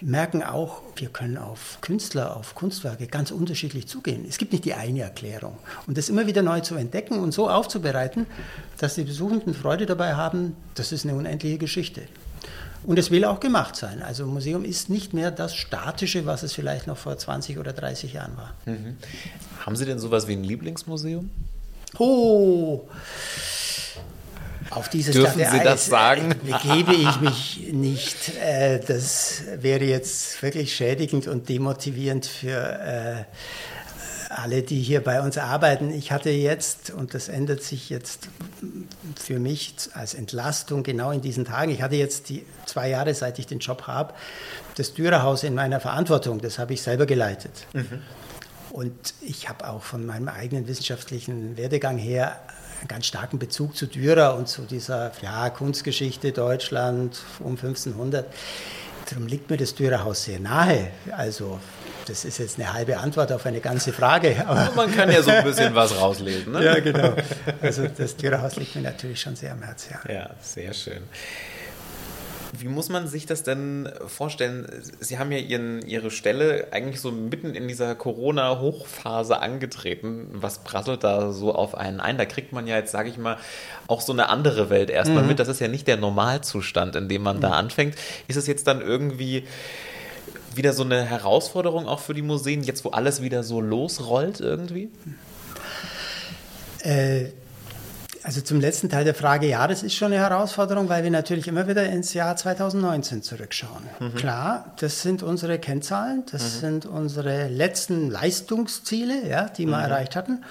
merken 0.00 0.42
auch, 0.42 0.82
wir 0.96 1.08
können 1.08 1.38
auf 1.38 1.78
Künstler, 1.80 2.36
auf 2.36 2.54
Kunstwerke 2.54 3.06
ganz 3.06 3.30
unterschiedlich 3.30 3.86
zugehen. 3.86 4.24
Es 4.28 4.38
gibt 4.38 4.52
nicht 4.52 4.64
die 4.64 4.74
eine 4.74 5.02
Erklärung. 5.02 5.58
Und 5.86 5.96
das 5.96 6.08
immer 6.08 6.26
wieder 6.26 6.42
neu 6.42 6.60
zu 6.60 6.74
entdecken 6.74 7.20
und 7.20 7.32
so 7.32 7.48
aufzubereiten, 7.48 8.26
dass 8.78 8.94
die 8.94 9.04
Besuchenden 9.04 9.54
Freude 9.54 9.86
dabei 9.86 10.14
haben, 10.14 10.56
das 10.74 10.92
ist 10.92 11.04
eine 11.04 11.14
unendliche 11.14 11.58
Geschichte. 11.58 12.02
Und 12.84 12.98
es 12.98 13.12
will 13.12 13.24
auch 13.24 13.38
gemacht 13.38 13.76
sein. 13.76 14.02
Also 14.02 14.24
ein 14.24 14.30
Museum 14.30 14.64
ist 14.64 14.90
nicht 14.90 15.14
mehr 15.14 15.30
das 15.30 15.54
Statische, 15.54 16.26
was 16.26 16.42
es 16.42 16.52
vielleicht 16.52 16.88
noch 16.88 16.96
vor 16.96 17.16
20 17.16 17.58
oder 17.58 17.72
30 17.72 18.12
Jahren 18.14 18.36
war. 18.36 18.54
Mhm. 18.66 18.96
Haben 19.64 19.76
Sie 19.76 19.84
denn 19.84 20.00
sowas 20.00 20.26
wie 20.26 20.32
ein 20.32 20.42
Lieblingsmuseum? 20.42 21.30
Oh, 21.98 22.88
auf 24.74 24.88
dieses 24.88 25.14
Dürfen 25.14 25.38
Sie 25.38 25.44
Eis 25.44 25.64
das 25.64 25.86
sagen? 25.86 26.34
begebe 26.44 26.94
ich 26.94 27.20
mich 27.20 27.68
nicht. 27.72 28.36
Äh, 28.40 28.80
das 28.80 29.42
wäre 29.56 29.84
jetzt 29.84 30.42
wirklich 30.42 30.74
schädigend 30.74 31.28
und 31.28 31.48
demotivierend 31.48 32.26
für 32.26 32.58
äh, 32.58 33.24
alle, 34.30 34.62
die 34.62 34.80
hier 34.80 35.02
bei 35.02 35.20
uns 35.20 35.36
arbeiten. 35.38 35.90
Ich 35.90 36.10
hatte 36.10 36.30
jetzt, 36.30 36.90
und 36.90 37.14
das 37.14 37.28
ändert 37.28 37.62
sich 37.62 37.90
jetzt 37.90 38.28
für 39.16 39.38
mich 39.38 39.74
als 39.94 40.14
Entlastung 40.14 40.82
genau 40.82 41.10
in 41.10 41.20
diesen 41.20 41.44
Tagen, 41.44 41.70
ich 41.70 41.82
hatte 41.82 41.96
jetzt 41.96 42.28
die 42.28 42.44
zwei 42.66 42.88
Jahre, 42.88 43.14
seit 43.14 43.38
ich 43.38 43.46
den 43.46 43.58
Job 43.58 43.86
habe, 43.86 44.14
das 44.76 44.94
Dürerhaus 44.94 45.42
in 45.42 45.54
meiner 45.54 45.80
Verantwortung. 45.80 46.40
Das 46.40 46.58
habe 46.58 46.72
ich 46.72 46.82
selber 46.82 47.06
geleitet. 47.06 47.66
Mhm. 47.74 48.02
Und 48.70 49.14
ich 49.20 49.50
habe 49.50 49.68
auch 49.68 49.82
von 49.82 50.06
meinem 50.06 50.28
eigenen 50.28 50.66
wissenschaftlichen 50.66 51.58
Werdegang 51.58 51.98
her 51.98 52.40
einen 52.82 52.88
ganz 52.88 53.06
starken 53.06 53.38
Bezug 53.38 53.76
zu 53.76 53.86
Dürer 53.86 54.36
und 54.36 54.48
zu 54.48 54.62
dieser 54.62 55.12
ja, 55.22 55.48
Kunstgeschichte 55.50 56.32
Deutschland 56.32 57.22
um 57.38 57.52
1500. 57.52 58.26
Darum 59.08 59.26
liegt 59.26 59.50
mir 59.50 59.56
das 59.56 59.74
Dürerhaus 59.74 60.24
sehr 60.24 60.40
nahe. 60.40 60.88
Also 61.16 61.60
das 62.06 62.24
ist 62.24 62.38
jetzt 62.38 62.58
eine 62.58 62.72
halbe 62.72 62.98
Antwort 62.98 63.30
auf 63.30 63.46
eine 63.46 63.60
ganze 63.60 63.92
Frage. 63.92 64.44
Aber 64.46 64.70
Man 64.74 64.94
kann 64.94 65.10
ja 65.10 65.22
so 65.22 65.30
ein 65.30 65.44
bisschen 65.44 65.74
was 65.74 65.96
rauslesen. 65.96 66.52
Ne? 66.52 66.64
ja, 66.64 66.80
genau. 66.80 67.14
Also 67.60 67.86
das 67.86 68.16
Dürerhaus 68.16 68.56
liegt 68.56 68.74
mir 68.74 68.82
natürlich 68.82 69.20
schon 69.20 69.36
sehr 69.36 69.52
am 69.52 69.62
Herzen. 69.62 69.94
Ja, 70.06 70.12
ja 70.12 70.30
sehr 70.40 70.74
schön. 70.74 71.02
Wie 72.52 72.68
muss 72.68 72.90
man 72.90 73.08
sich 73.08 73.24
das 73.24 73.42
denn 73.42 73.88
vorstellen? 74.06 74.66
Sie 75.00 75.18
haben 75.18 75.32
ja 75.32 75.38
ihren, 75.38 75.80
Ihre 75.86 76.10
Stelle 76.10 76.68
eigentlich 76.70 77.00
so 77.00 77.10
mitten 77.10 77.54
in 77.54 77.66
dieser 77.66 77.94
Corona-Hochphase 77.94 79.40
angetreten. 79.40 80.28
Was 80.32 80.58
prasselt 80.58 81.02
da 81.02 81.32
so 81.32 81.54
auf 81.54 81.74
einen 81.74 82.00
ein? 82.00 82.18
Da 82.18 82.26
kriegt 82.26 82.52
man 82.52 82.66
ja 82.66 82.76
jetzt, 82.76 82.92
sage 82.92 83.08
ich 83.08 83.16
mal, 83.16 83.38
auch 83.86 84.02
so 84.02 84.12
eine 84.12 84.28
andere 84.28 84.68
Welt 84.68 84.90
erstmal 84.90 85.22
mhm. 85.22 85.30
mit. 85.30 85.38
Das 85.38 85.48
ist 85.48 85.60
ja 85.60 85.68
nicht 85.68 85.88
der 85.88 85.96
Normalzustand, 85.96 86.94
in 86.94 87.08
dem 87.08 87.22
man 87.22 87.38
mhm. 87.38 87.40
da 87.40 87.50
anfängt. 87.52 87.94
Ist 88.28 88.36
es 88.36 88.46
jetzt 88.46 88.66
dann 88.66 88.82
irgendwie 88.82 89.44
wieder 90.54 90.74
so 90.74 90.84
eine 90.84 91.02
Herausforderung 91.04 91.88
auch 91.88 92.00
für 92.00 92.12
die 92.12 92.20
Museen, 92.20 92.62
jetzt 92.62 92.84
wo 92.84 92.90
alles 92.90 93.22
wieder 93.22 93.42
so 93.44 93.62
losrollt 93.62 94.40
irgendwie? 94.40 94.90
Äh, 96.80 97.28
also 98.24 98.40
zum 98.40 98.60
letzten 98.60 98.88
Teil 98.88 99.04
der 99.04 99.14
Frage, 99.14 99.48
ja, 99.48 99.66
das 99.66 99.82
ist 99.82 99.94
schon 99.94 100.12
eine 100.12 100.20
Herausforderung, 100.22 100.88
weil 100.88 101.02
wir 101.02 101.10
natürlich 101.10 101.48
immer 101.48 101.66
wieder 101.66 101.84
ins 101.84 102.14
Jahr 102.14 102.36
2019 102.36 103.22
zurückschauen. 103.22 103.82
Mhm. 103.98 104.14
Klar, 104.14 104.72
das 104.78 105.02
sind 105.02 105.22
unsere 105.22 105.58
Kennzahlen, 105.58 106.24
das 106.30 106.56
mhm. 106.56 106.60
sind 106.60 106.86
unsere 106.86 107.48
letzten 107.48 108.10
Leistungsziele, 108.10 109.28
ja, 109.28 109.48
die 109.48 109.66
wir 109.66 109.78
mhm. 109.78 109.84
erreicht 109.84 110.16
hatten. 110.16 110.44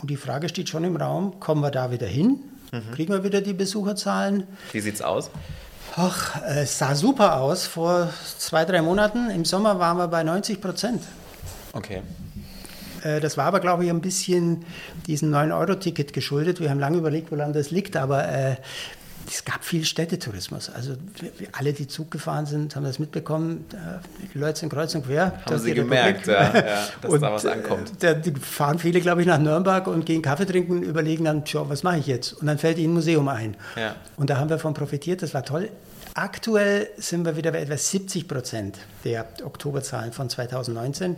Und 0.00 0.10
die 0.10 0.16
Frage 0.16 0.48
steht 0.48 0.68
schon 0.68 0.84
im 0.84 0.96
Raum, 0.96 1.40
kommen 1.40 1.62
wir 1.62 1.70
da 1.70 1.90
wieder 1.90 2.06
hin? 2.06 2.40
Mhm. 2.72 2.94
Kriegen 2.94 3.12
wir 3.12 3.24
wieder 3.24 3.40
die 3.40 3.54
Besucherzahlen? 3.54 4.46
Wie 4.72 4.80
sieht 4.80 4.94
es 4.94 5.02
aus? 5.02 5.30
Ach, 5.96 6.42
es 6.42 6.78
sah 6.78 6.94
super 6.94 7.40
aus. 7.40 7.66
Vor 7.66 8.12
zwei, 8.38 8.64
drei 8.64 8.82
Monaten 8.82 9.30
im 9.30 9.44
Sommer 9.44 9.78
waren 9.78 9.96
wir 9.96 10.08
bei 10.08 10.24
90 10.24 10.60
Prozent. 10.60 11.02
Okay. 11.72 12.02
Äh, 13.04 13.20
das 13.20 13.36
war 13.36 13.44
aber, 13.44 13.60
glaube 13.60 13.84
ich, 13.84 13.90
ein 13.90 14.00
bisschen 14.00 14.64
diesem 15.06 15.32
9-Euro-Ticket 15.32 16.12
geschuldet. 16.12 16.60
Wir 16.60 16.70
haben 16.70 16.80
lange 16.80 16.98
überlegt, 16.98 17.30
woran 17.30 17.52
das 17.52 17.70
liegt, 17.70 17.96
aber 17.96 18.28
äh, 18.28 18.56
es 19.26 19.44
gab 19.44 19.64
viel 19.64 19.84
Städtetourismus. 19.84 20.70
Also 20.70 20.94
alle, 21.52 21.72
die 21.72 21.86
Zug 21.86 22.10
gefahren 22.10 22.46
sind, 22.46 22.76
haben 22.76 22.84
das 22.84 22.98
mitbekommen. 22.98 23.64
Die 24.34 24.38
Leute 24.38 24.60
sind 24.60 24.68
kreuz 24.68 24.94
und 24.94 25.06
quer. 25.06 25.40
Haben 25.46 25.58
sie 25.58 25.72
gemerkt, 25.72 26.26
ja, 26.26 26.54
ja, 26.54 26.62
dass 27.00 27.10
und, 27.10 27.22
da 27.22 27.32
was 27.32 27.46
ankommt. 27.46 27.92
Da 28.00 28.14
fahren 28.40 28.78
viele, 28.78 29.00
glaube 29.00 29.22
ich, 29.22 29.26
nach 29.26 29.38
Nürnberg 29.38 29.86
und 29.86 30.04
gehen 30.04 30.20
Kaffee 30.20 30.44
trinken, 30.44 30.82
überlegen 30.82 31.24
dann, 31.24 31.44
tja, 31.44 31.66
was 31.68 31.82
mache 31.82 31.98
ich 31.98 32.06
jetzt? 32.06 32.34
Und 32.34 32.46
dann 32.46 32.58
fällt 32.58 32.78
ihnen 32.78 32.92
ein 32.92 32.94
Museum 32.94 33.28
ein. 33.28 33.56
Ja. 33.76 33.96
Und 34.16 34.28
da 34.28 34.36
haben 34.36 34.50
wir 34.50 34.58
von 34.58 34.74
profitiert, 34.74 35.22
das 35.22 35.32
war 35.32 35.44
toll. 35.44 35.70
Aktuell 36.14 36.90
sind 36.96 37.24
wir 37.24 37.36
wieder 37.36 37.50
bei 37.50 37.60
etwa 37.60 37.76
70 37.76 38.28
Prozent 38.28 38.78
der 39.04 39.26
Oktoberzahlen 39.42 40.12
von 40.12 40.28
2019. 40.28 41.16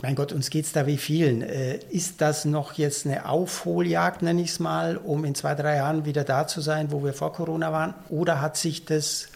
Mein 0.00 0.14
Gott, 0.14 0.32
uns 0.32 0.50
geht 0.50 0.64
es 0.64 0.72
da 0.72 0.86
wie 0.86 0.96
vielen. 0.96 1.42
Äh, 1.42 1.78
ist 1.90 2.20
das 2.20 2.44
noch 2.44 2.74
jetzt 2.74 3.04
eine 3.04 3.28
Aufholjagd, 3.28 4.22
nenne 4.22 4.42
ich 4.42 4.50
es 4.50 4.60
mal, 4.60 4.96
um 4.96 5.24
in 5.24 5.34
zwei, 5.34 5.54
drei 5.54 5.76
Jahren 5.76 6.04
wieder 6.04 6.22
da 6.24 6.46
zu 6.46 6.60
sein, 6.60 6.92
wo 6.92 7.04
wir 7.04 7.12
vor 7.12 7.32
Corona 7.32 7.72
waren? 7.72 7.94
Oder 8.08 8.40
hat 8.40 8.56
sich 8.56 8.84
das 8.84 9.28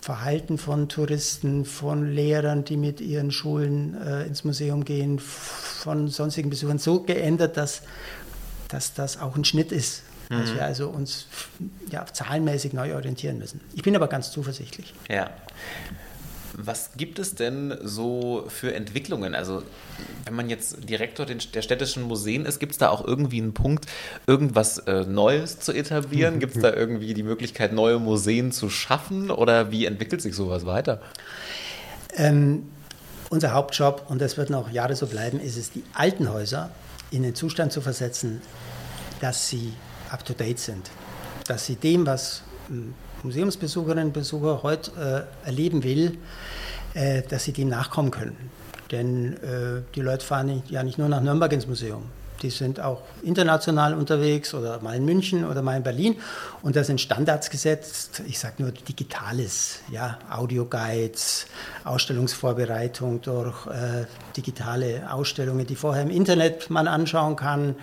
Verhalten 0.00 0.58
von 0.58 0.88
Touristen, 0.88 1.64
von 1.64 2.12
Lehrern, 2.12 2.64
die 2.64 2.76
mit 2.76 3.00
ihren 3.00 3.32
Schulen 3.32 4.00
äh, 4.00 4.24
ins 4.24 4.44
Museum 4.44 4.84
gehen, 4.84 5.18
von 5.18 6.08
sonstigen 6.08 6.50
Besuchern 6.50 6.78
so 6.78 7.00
geändert, 7.00 7.56
dass, 7.56 7.82
dass 8.68 8.94
das 8.94 9.20
auch 9.20 9.34
ein 9.34 9.44
Schnitt 9.44 9.72
ist? 9.72 10.02
Mhm. 10.28 10.40
Dass 10.40 10.54
wir 10.54 10.64
also 10.64 10.88
uns 10.88 11.26
ja, 11.90 12.06
zahlenmäßig 12.06 12.74
neu 12.74 12.94
orientieren 12.94 13.38
müssen. 13.38 13.60
Ich 13.74 13.82
bin 13.82 13.96
aber 13.96 14.08
ganz 14.08 14.30
zuversichtlich. 14.30 14.94
Ja. 15.08 15.30
Was 16.56 16.90
gibt 16.96 17.18
es 17.18 17.34
denn 17.34 17.76
so 17.82 18.44
für 18.48 18.74
Entwicklungen? 18.74 19.34
Also, 19.34 19.62
wenn 20.24 20.34
man 20.34 20.48
jetzt 20.48 20.88
Direktor 20.88 21.26
der 21.26 21.62
städtischen 21.62 22.04
Museen 22.04 22.46
ist, 22.46 22.60
gibt 22.60 22.72
es 22.72 22.78
da 22.78 22.90
auch 22.90 23.04
irgendwie 23.04 23.40
einen 23.40 23.54
Punkt, 23.54 23.86
irgendwas 24.26 24.78
äh, 24.78 25.04
Neues 25.04 25.58
zu 25.58 25.72
etablieren? 25.72 26.38
Gibt 26.44 26.56
es 26.56 26.62
da 26.62 26.72
irgendwie 26.72 27.14
die 27.14 27.22
Möglichkeit, 27.22 27.72
neue 27.72 27.98
Museen 27.98 28.52
zu 28.52 28.70
schaffen? 28.70 29.30
Oder 29.30 29.70
wie 29.72 29.84
entwickelt 29.84 30.22
sich 30.22 30.34
sowas 30.34 30.64
weiter? 30.64 31.00
Ähm, 32.16 32.70
unser 33.30 33.52
Hauptjob, 33.52 34.04
und 34.08 34.20
das 34.20 34.36
wird 34.36 34.50
noch 34.50 34.70
Jahre 34.70 34.94
so 34.94 35.06
bleiben, 35.06 35.40
ist 35.40 35.56
es, 35.56 35.72
die 35.72 35.82
alten 35.92 36.32
Häuser 36.32 36.70
in 37.10 37.22
den 37.22 37.34
Zustand 37.34 37.72
zu 37.72 37.80
versetzen, 37.80 38.40
dass 39.20 39.48
sie 39.48 39.72
up-to-date 40.10 40.58
sind. 40.58 40.90
Dass 41.46 41.66
sie 41.66 41.76
dem, 41.76 42.06
was 42.06 42.42
hm, 42.68 42.94
Museumsbesucherinnen 43.24 44.06
und 44.06 44.12
Besucher 44.12 44.62
heute 44.62 45.26
äh, 45.44 45.46
erleben 45.46 45.82
will, 45.82 46.18
äh, 46.94 47.22
dass 47.22 47.44
sie 47.44 47.52
dem 47.52 47.68
nachkommen 47.68 48.10
können. 48.10 48.36
Denn 48.90 49.34
äh, 49.34 49.82
die 49.94 50.00
Leute 50.02 50.24
fahren 50.24 50.46
nicht, 50.46 50.70
ja 50.70 50.82
nicht 50.82 50.98
nur 50.98 51.08
nach 51.08 51.20
Nürnberg 51.20 51.52
ins 51.52 51.66
Museum. 51.66 52.04
Die 52.42 52.50
sind 52.50 52.78
auch 52.78 53.00
international 53.22 53.94
unterwegs 53.94 54.52
oder 54.52 54.78
mal 54.82 54.94
in 54.94 55.04
München 55.06 55.46
oder 55.46 55.62
mal 55.62 55.78
in 55.78 55.82
Berlin. 55.82 56.16
Und 56.62 56.76
da 56.76 56.84
sind 56.84 57.00
Standards 57.00 57.48
gesetzt. 57.48 58.22
Ich 58.26 58.38
sage 58.38 58.62
nur 58.62 58.72
Digitales, 58.72 59.78
ja, 59.90 60.18
Audioguides, 60.30 61.46
Ausstellungsvorbereitung 61.84 63.22
durch 63.22 63.66
äh, 63.66 64.04
digitale 64.36 65.10
Ausstellungen, 65.10 65.66
die 65.66 65.76
vorher 65.76 66.02
im 66.02 66.10
Internet 66.10 66.68
man 66.68 66.86
anschauen 66.86 67.36
kann. 67.36 67.76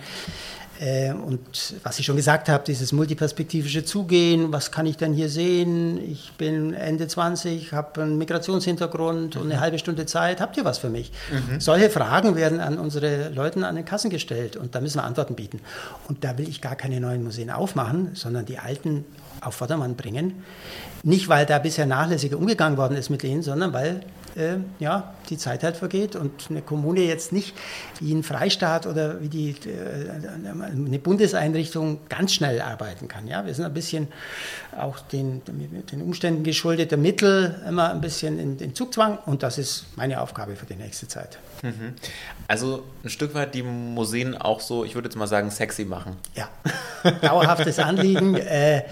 Äh, 0.80 1.12
und 1.12 1.40
was 1.82 1.98
ich 1.98 2.06
schon 2.06 2.16
gesagt 2.16 2.48
habe, 2.48 2.64
dieses 2.64 2.92
multiperspektivische 2.92 3.84
Zugehen, 3.84 4.52
was 4.52 4.72
kann 4.72 4.86
ich 4.86 4.96
denn 4.96 5.12
hier 5.12 5.28
sehen? 5.28 5.98
Ich 6.10 6.32
bin 6.32 6.74
Ende 6.74 7.06
20, 7.06 7.72
habe 7.72 8.02
einen 8.02 8.18
Migrationshintergrund 8.18 9.36
und 9.36 9.44
eine 9.44 9.54
mhm. 9.54 9.60
halbe 9.60 9.78
Stunde 9.78 10.06
Zeit. 10.06 10.40
Habt 10.40 10.56
ihr 10.56 10.64
was 10.64 10.78
für 10.78 10.90
mich? 10.90 11.12
Mhm. 11.30 11.60
Solche 11.60 11.90
Fragen 11.90 12.36
werden 12.36 12.60
an 12.60 12.78
unsere 12.78 13.28
Leute 13.30 13.66
an 13.66 13.76
den 13.76 13.84
Kassen 13.84 14.10
gestellt 14.10 14.56
und 14.56 14.74
da 14.74 14.80
müssen 14.80 14.98
wir 14.98 15.04
Antworten 15.04 15.34
bieten. 15.34 15.60
Und 16.08 16.24
da 16.24 16.38
will 16.38 16.48
ich 16.48 16.60
gar 16.60 16.74
keine 16.74 17.00
neuen 17.00 17.22
Museen 17.22 17.50
aufmachen, 17.50 18.10
sondern 18.14 18.46
die 18.46 18.58
alten 18.58 19.04
auf 19.40 19.54
Vordermann 19.54 19.96
bringen. 19.96 20.42
Nicht, 21.02 21.28
weil 21.28 21.46
da 21.46 21.58
bisher 21.58 21.86
nachlässiger 21.86 22.38
umgegangen 22.38 22.78
worden 22.78 22.96
ist 22.96 23.10
mit 23.10 23.22
denen, 23.22 23.42
sondern 23.42 23.72
weil 23.72 24.00
äh, 24.36 24.56
ja, 24.78 25.14
die 25.30 25.36
Zeit 25.36 25.62
halt 25.62 25.76
vergeht 25.76 26.16
und 26.16 26.32
eine 26.50 26.62
Kommune 26.62 27.00
jetzt 27.00 27.32
nicht 27.32 27.54
wie 28.00 28.12
ein 28.12 28.22
Freistaat 28.22 28.86
oder 28.86 29.20
wie 29.20 29.28
die, 29.28 29.50
äh, 29.50 30.10
eine 30.64 30.98
Bundeseinrichtung 30.98 32.00
ganz 32.08 32.34
schnell 32.34 32.60
arbeiten 32.60 33.08
kann. 33.08 33.26
Ja? 33.26 33.46
Wir 33.46 33.54
sind 33.54 33.64
ein 33.64 33.74
bisschen 33.74 34.08
auch 34.78 35.00
den, 35.00 35.42
den 35.46 36.02
Umständen 36.02 36.44
geschuldet, 36.44 36.90
der 36.90 36.98
Mittel 36.98 37.60
immer 37.68 37.90
ein 37.90 38.00
bisschen 38.00 38.38
in 38.38 38.58
den 38.58 38.74
Zugzwang 38.74 39.18
und 39.26 39.42
das 39.42 39.58
ist 39.58 39.86
meine 39.96 40.20
Aufgabe 40.20 40.56
für 40.56 40.66
die 40.66 40.76
nächste 40.76 41.08
Zeit. 41.08 41.38
Mhm. 41.62 41.94
Also 42.48 42.84
ein 43.04 43.10
Stück 43.10 43.34
weit 43.34 43.54
die 43.54 43.62
Museen 43.62 44.36
auch 44.36 44.60
so, 44.60 44.84
ich 44.84 44.94
würde 44.94 45.08
jetzt 45.08 45.16
mal 45.16 45.26
sagen, 45.26 45.50
sexy 45.50 45.84
machen. 45.84 46.16
Ja, 46.34 46.48
dauerhaftes 47.22 47.78
Anliegen. 47.78 48.34
äh, 48.36 48.82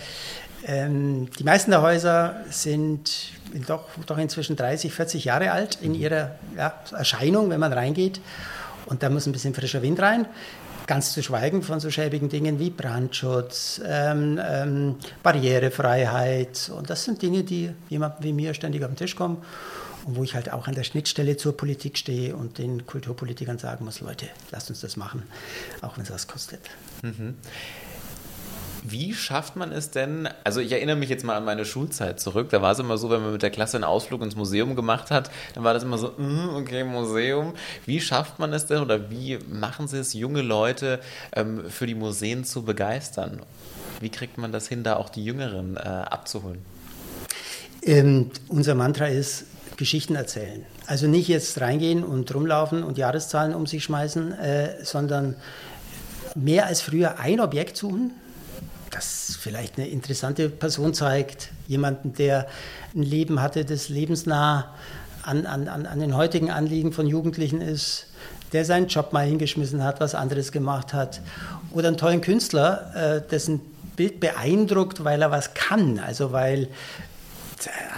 ähm, 0.67 1.29
die 1.39 1.45
meisten 1.45 1.71
der 1.71 1.83
Häuser 1.83 2.37
sind 2.51 3.33
doch, 3.67 3.89
doch 4.07 4.19
inzwischen 4.19 4.57
30, 4.57 4.93
40 4.93 5.25
Jahre 5.25 5.53
alt 5.53 5.79
in 5.81 5.93
mhm. 5.93 6.01
ihrer 6.01 6.31
ja, 6.57 6.75
Erscheinung, 6.93 7.51
wenn 7.51 7.61
man 7.61 7.73
reingeht. 7.73 8.21
Und 8.87 9.03
da 9.03 9.11
muss 9.11 9.27
ein 9.27 9.33
bisschen 9.33 9.55
frischer 9.55 9.83
Wind 9.83 10.01
rein. 10.01 10.27
Ganz 10.87 11.13
zu 11.13 11.23
schweigen 11.23 11.63
von 11.63 11.79
so 11.79 11.91
schäbigen 11.91 12.29
Dingen 12.29 12.59
wie 12.59 12.71
Brandschutz, 12.71 13.81
ähm, 13.87 14.41
ähm, 14.43 14.97
Barrierefreiheit. 15.23 16.71
Und 16.77 16.91
das 16.91 17.05
sind 17.05 17.23
Dinge, 17.23 17.45
die 17.45 17.71
jemandem 17.89 18.25
wie 18.25 18.33
mir 18.33 18.55
ständig 18.55 18.83
auf 18.83 18.91
den 18.91 18.97
Tisch 18.97 19.15
kommen 19.15 19.39
und 20.07 20.17
wo 20.17 20.25
ich 20.25 20.35
halt 20.35 20.53
auch 20.53 20.67
an 20.67 20.75
der 20.75 20.83
Schnittstelle 20.83 21.37
zur 21.37 21.57
Politik 21.57 21.97
stehe 21.99 22.35
und 22.35 22.59
den 22.59 22.87
Kulturpolitikern 22.87 23.59
sagen 23.59 23.85
muss, 23.85 24.01
Leute, 24.01 24.27
lasst 24.51 24.71
uns 24.71 24.81
das 24.81 24.97
machen, 24.97 25.23
auch 25.83 25.97
wenn 25.97 26.05
es 26.05 26.11
was 26.11 26.27
kostet. 26.27 26.61
Mhm. 27.03 27.35
Wie 28.83 29.13
schafft 29.15 29.57
man 29.57 29.73
es 29.73 29.91
denn? 29.91 30.29
Also 30.45 30.61
ich 30.61 30.73
erinnere 30.73 30.97
mich 30.97 31.11
jetzt 31.11 31.25
mal 31.25 31.37
an 31.37 31.45
meine 31.45 31.65
Schulzeit 31.65 32.19
zurück. 32.19 32.49
Da 32.51 32.63
war 32.63 32.73
es 32.73 32.79
immer 32.79 32.97
so, 32.97 33.11
wenn 33.11 33.21
man 33.21 33.33
mit 33.33 33.43
der 33.43 33.51
Klasse 33.51 33.77
einen 33.77 33.85
Ausflug 33.85 34.23
ins 34.23 34.37
Museum 34.37 34.75
gemacht 34.75 35.11
hat, 35.11 35.31
dann 35.55 35.65
war 35.65 35.75
das 35.75 35.83
immer 35.83 35.99
so, 35.99 36.15
mm, 36.17 36.57
okay, 36.57 36.85
Museum. 36.85 37.55
Wie 37.85 38.01
schafft 38.01 38.39
man 38.39 38.53
es 38.53 38.67
denn 38.67 38.81
oder 38.81 39.11
wie 39.11 39.39
machen 39.49 39.87
Sie 39.87 39.99
es, 39.99 40.15
junge 40.15 40.43
Leute 40.43 41.01
ähm, 41.35 41.65
für 41.69 41.87
die 41.87 41.95
Museen 41.95 42.45
zu 42.45 42.63
begeistern? 42.63 43.43
Wie 44.01 44.09
kriegt 44.09 44.39
man 44.39 44.51
das 44.51 44.67
hin, 44.67 44.83
da 44.83 44.97
auch 44.97 45.11
die 45.11 45.25
Jüngeren 45.25 45.77
äh, 45.77 45.81
abzuholen? 45.81 46.61
Ähm, 47.83 48.31
unser 48.49 48.75
Mantra 48.75 49.07
ist, 49.07 49.45
Geschichten 49.77 50.15
erzählen. 50.15 50.65
Also 50.87 51.07
nicht 51.07 51.29
jetzt 51.29 51.59
reingehen 51.61 52.05
und 52.05 52.35
rumlaufen 52.35 52.83
und 52.83 52.99
Jahreszahlen 52.99 53.55
um 53.55 53.67
sich 53.67 53.83
schmeißen, 53.85 54.33
äh, 54.33 54.85
sondern 54.85 55.37
mehr 56.35 56.67
als 56.67 56.83
früher 56.83 57.19
ein 57.19 57.41
Objekt 57.41 57.77
suchen, 57.77 58.13
das 58.91 59.37
vielleicht 59.41 59.79
eine 59.79 59.89
interessante 59.89 60.49
Person 60.49 60.95
zeigt, 60.95 61.51
jemanden, 61.67 62.13
der 62.15 62.47
ein 62.95 63.03
Leben 63.03 63.41
hatte, 63.41 63.65
das 63.65 63.89
lebensnah 63.89 64.75
an, 65.23 65.47
an, 65.47 65.69
an 65.69 66.01
den 66.01 66.17
heutigen 66.17 66.51
Anliegen 66.51 66.93
von 66.93 67.07
Jugendlichen 67.07 67.61
ist, 67.61 68.07
der 68.53 68.65
seinen 68.65 68.89
Job 68.89 69.13
mal 69.13 69.27
hingeschmissen 69.27 69.85
hat, 69.85 70.01
was 70.01 70.15
anderes 70.15 70.51
gemacht 70.51 70.93
hat. 70.93 71.21
Oder 71.73 71.89
einen 71.89 71.97
tollen 71.97 72.21
Künstler, 72.21 72.93
äh, 72.95 73.29
dessen 73.29 73.61
Bild 73.97 74.19
beeindruckt, 74.19 75.05
weil 75.05 75.23
er 75.23 75.31
was 75.31 75.55
kann, 75.55 75.99
also 75.99 76.33
weil 76.33 76.69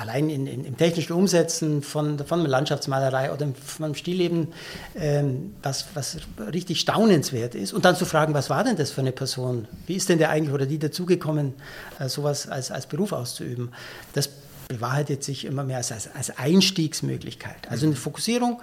allein 0.01 0.31
in, 0.31 0.47
in, 0.47 0.65
im 0.65 0.77
technischen 0.77 1.13
Umsetzen 1.13 1.83
von, 1.83 2.19
von 2.19 2.45
Landschaftsmalerei 2.45 3.33
oder 3.33 3.49
vom 3.65 3.95
Stillleben, 3.95 4.49
ähm, 4.97 5.55
was, 5.63 5.87
was 5.95 6.19
richtig 6.53 6.81
staunenswert 6.81 7.55
ist. 7.55 7.73
Und 7.73 7.85
dann 7.85 7.97
zu 7.97 8.05
fragen, 8.05 8.35
was 8.35 8.51
war 8.51 8.65
denn 8.65 8.77
das 8.77 8.91
für 8.91 9.01
eine 9.01 9.13
Person? 9.13 9.69
Wie 9.87 9.95
ist 9.95 10.09
denn 10.09 10.19
der 10.19 10.31
eigentlich 10.31 10.55
oder 10.55 10.67
die 10.67 10.79
dazugekommen, 10.79 11.55
äh, 11.99 12.09
sowas 12.09 12.49
als, 12.49 12.71
als 12.71 12.87
Beruf 12.87 13.13
auszuüben? 13.13 13.71
Das 14.15 14.31
bewahrheitet 14.69 15.25
sich 15.25 15.45
immer 15.45 15.65
mehr 15.65 15.79
als, 15.79 15.93
als 15.93 16.37
Einstiegsmöglichkeit. 16.39 17.71
Also 17.71 17.87
eine 17.87 17.97
Fokussierung 17.97 18.61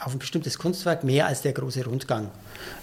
auf 0.00 0.12
ein 0.12 0.18
bestimmtes 0.18 0.58
Kunstwerk 0.58 1.04
mehr 1.04 1.26
als 1.26 1.42
der 1.42 1.52
große 1.52 1.84
Rundgang 1.84 2.30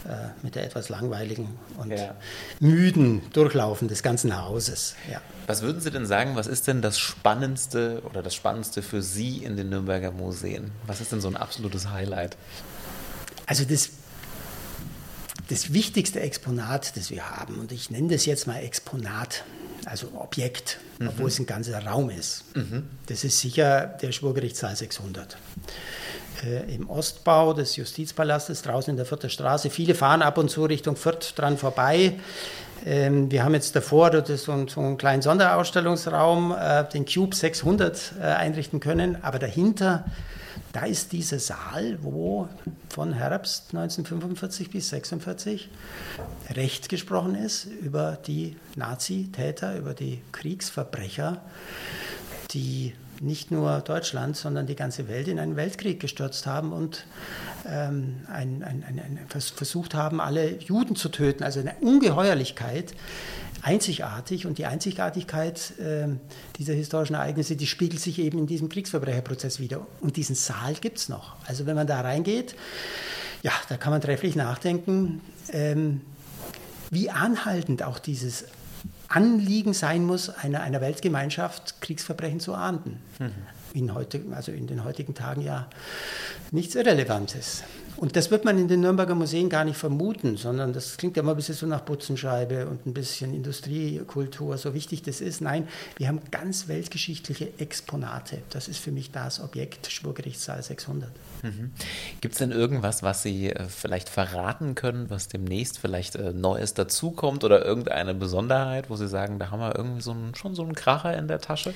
äh, 0.05 0.29
mit 0.43 0.55
der 0.55 0.63
etwas 0.63 0.89
langweiligen 0.89 1.57
und 1.77 1.91
ja. 1.91 2.15
müden 2.59 3.21
Durchlaufen 3.33 3.87
des 3.87 4.03
ganzen 4.03 4.41
Hauses. 4.41 4.95
Ja. 5.11 5.21
Was 5.47 5.61
würden 5.61 5.81
Sie 5.81 5.91
denn 5.91 6.05
sagen, 6.05 6.35
was 6.35 6.47
ist 6.47 6.67
denn 6.67 6.81
das 6.81 6.99
Spannendste 6.99 8.01
oder 8.09 8.21
das 8.21 8.35
Spannendste 8.35 8.81
für 8.81 9.01
Sie 9.01 9.43
in 9.43 9.57
den 9.57 9.69
Nürnberger 9.69 10.11
Museen? 10.11 10.71
Was 10.87 11.01
ist 11.01 11.11
denn 11.11 11.21
so 11.21 11.27
ein 11.27 11.35
absolutes 11.35 11.89
Highlight? 11.89 12.37
Also 13.45 13.65
das, 13.65 13.89
das 15.49 15.73
wichtigste 15.73 16.21
Exponat, 16.21 16.95
das 16.95 17.09
wir 17.09 17.29
haben, 17.29 17.59
und 17.59 17.71
ich 17.71 17.89
nenne 17.89 18.09
das 18.09 18.25
jetzt 18.25 18.47
mal 18.47 18.57
Exponat, 18.57 19.43
also 19.85 20.07
Objekt, 20.15 20.79
mhm. 20.99 21.09
obwohl 21.09 21.27
es 21.27 21.39
ein 21.39 21.45
ganzer 21.45 21.83
Raum 21.85 22.09
ist, 22.09 22.43
mhm. 22.55 22.87
das 23.07 23.23
ist 23.23 23.39
sicher 23.39 23.87
der 24.01 24.11
Schwurgerichtssaal 24.11 24.75
600 24.75 25.37
äh, 26.43 26.75
im 26.75 26.89
Ostbau 26.89 27.53
des 27.53 27.75
Justizpalastes 27.75 28.61
draußen 28.61 28.91
in 28.91 28.97
der 28.97 29.05
Vierter 29.05 29.29
Straße. 29.29 29.69
Viele 29.69 29.95
fahren 29.95 30.21
ab 30.21 30.37
und 30.37 30.49
zu 30.49 30.65
Richtung 30.65 30.95
Fürth 30.95 31.33
dran 31.35 31.57
vorbei. 31.57 32.13
Ähm, 32.85 33.31
wir 33.31 33.43
haben 33.43 33.53
jetzt 33.53 33.75
davor 33.75 34.11
so, 34.25 34.35
so 34.35 34.51
einen 34.81 34.97
kleinen 34.97 35.21
Sonderausstellungsraum, 35.21 36.55
äh, 36.57 36.83
den 36.89 37.05
Cube 37.05 37.35
600, 37.35 38.13
äh, 38.19 38.23
einrichten 38.23 38.79
können, 38.79 39.17
aber 39.21 39.39
dahinter 39.39 40.05
da 40.73 40.85
ist 40.85 41.11
dieser 41.11 41.39
Saal, 41.39 41.99
wo 42.01 42.47
von 42.89 43.13
Herbst 43.13 43.73
1945 43.73 44.69
bis 44.69 44.93
1946 44.93 45.69
Recht 46.55 46.89
gesprochen 46.89 47.35
ist 47.35 47.65
über 47.65 48.17
die 48.25 48.57
Nazi-Täter, 48.75 49.77
über 49.77 49.93
die 49.93 50.21
Kriegsverbrecher, 50.31 51.41
die 52.51 52.93
nicht 53.21 53.51
nur 53.51 53.79
Deutschland, 53.81 54.35
sondern 54.35 54.65
die 54.65 54.75
ganze 54.75 55.07
Welt 55.07 55.27
in 55.27 55.39
einen 55.39 55.55
Weltkrieg 55.55 55.99
gestürzt 55.99 56.47
haben 56.47 56.73
und 56.73 57.05
ähm, 57.67 58.21
ein, 58.27 58.63
ein, 58.63 58.83
ein, 58.83 59.19
versucht 59.27 59.93
haben, 59.93 60.19
alle 60.19 60.57
Juden 60.57 60.95
zu 60.95 61.09
töten. 61.09 61.43
Also 61.43 61.59
eine 61.59 61.75
Ungeheuerlichkeit, 61.81 62.95
einzigartig. 63.61 64.45
Und 64.45 64.57
die 64.57 64.65
Einzigartigkeit 64.65 65.73
äh, 65.79 66.07
dieser 66.57 66.73
historischen 66.73 67.15
Ereignisse, 67.15 67.55
die 67.55 67.67
spiegelt 67.67 68.01
sich 68.01 68.19
eben 68.19 68.37
in 68.37 68.47
diesem 68.47 68.69
Kriegsverbrecherprozess 68.69 69.59
wieder. 69.59 69.85
Und 70.01 70.17
diesen 70.17 70.35
Saal 70.35 70.73
gibt 70.75 70.97
es 70.97 71.09
noch. 71.09 71.35
Also 71.45 71.65
wenn 71.65 71.75
man 71.75 71.87
da 71.87 72.01
reingeht, 72.01 72.55
ja, 73.43 73.51
da 73.69 73.77
kann 73.77 73.91
man 73.91 74.01
trefflich 74.01 74.35
nachdenken, 74.35 75.21
ähm, 75.51 76.01
wie 76.89 77.09
anhaltend 77.09 77.83
auch 77.83 77.99
dieses 77.99 78.45
Anliegen 79.07 79.73
sein 79.73 80.05
muss, 80.05 80.29
einer, 80.29 80.61
einer 80.61 80.81
Weltgemeinschaft 80.81 81.81
Kriegsverbrechen 81.81 82.39
zu 82.39 82.53
ahnden. 82.53 82.99
Mhm. 83.19 83.31
In, 83.73 83.93
heute, 83.93 84.21
also 84.31 84.51
in 84.51 84.67
den 84.67 84.83
heutigen 84.83 85.15
Tagen 85.15 85.41
ja 85.41 85.69
nichts 86.51 86.75
Irrelevantes. 86.75 87.63
Und 88.01 88.15
das 88.15 88.31
wird 88.31 88.45
man 88.45 88.57
in 88.57 88.67
den 88.67 88.81
Nürnberger 88.81 89.13
Museen 89.13 89.47
gar 89.47 89.63
nicht 89.63 89.77
vermuten, 89.77 90.35
sondern 90.35 90.73
das 90.73 90.97
klingt 90.97 91.17
ja 91.17 91.21
immer 91.21 91.33
ein 91.33 91.35
bisschen 91.35 91.53
so 91.53 91.67
nach 91.67 91.85
Putzenscheibe 91.85 92.65
und 92.65 92.87
ein 92.87 92.95
bisschen 92.95 93.31
Industriekultur, 93.31 94.57
so 94.57 94.73
wichtig 94.73 95.03
das 95.03 95.21
ist. 95.21 95.39
Nein, 95.39 95.67
wir 95.97 96.07
haben 96.07 96.19
ganz 96.31 96.67
weltgeschichtliche 96.67 97.49
Exponate. 97.59 98.39
Das 98.49 98.67
ist 98.67 98.79
für 98.79 98.91
mich 98.91 99.11
das 99.11 99.39
Objekt 99.39 99.91
Schwurgerichtssaal 99.91 100.63
600. 100.63 101.11
Mhm. 101.43 101.73
Gibt 102.21 102.33
es 102.33 102.39
denn 102.39 102.51
irgendwas, 102.51 103.03
was 103.03 103.21
Sie 103.21 103.51
äh, 103.51 103.65
vielleicht 103.65 104.09
verraten 104.09 104.73
können, 104.73 105.11
was 105.11 105.27
demnächst 105.27 105.77
vielleicht 105.77 106.15
äh, 106.15 106.33
Neues 106.33 106.73
dazukommt 106.73 107.43
oder 107.43 107.63
irgendeine 107.63 108.15
Besonderheit, 108.15 108.89
wo 108.89 108.95
Sie 108.95 109.07
sagen, 109.07 109.37
da 109.37 109.51
haben 109.51 109.59
wir 109.59 109.75
irgendwie 109.75 110.01
so 110.01 110.09
einen, 110.09 110.33
schon 110.33 110.55
so 110.55 110.63
einen 110.63 110.73
Kracher 110.73 111.15
in 111.15 111.27
der 111.27 111.39
Tasche? 111.39 111.75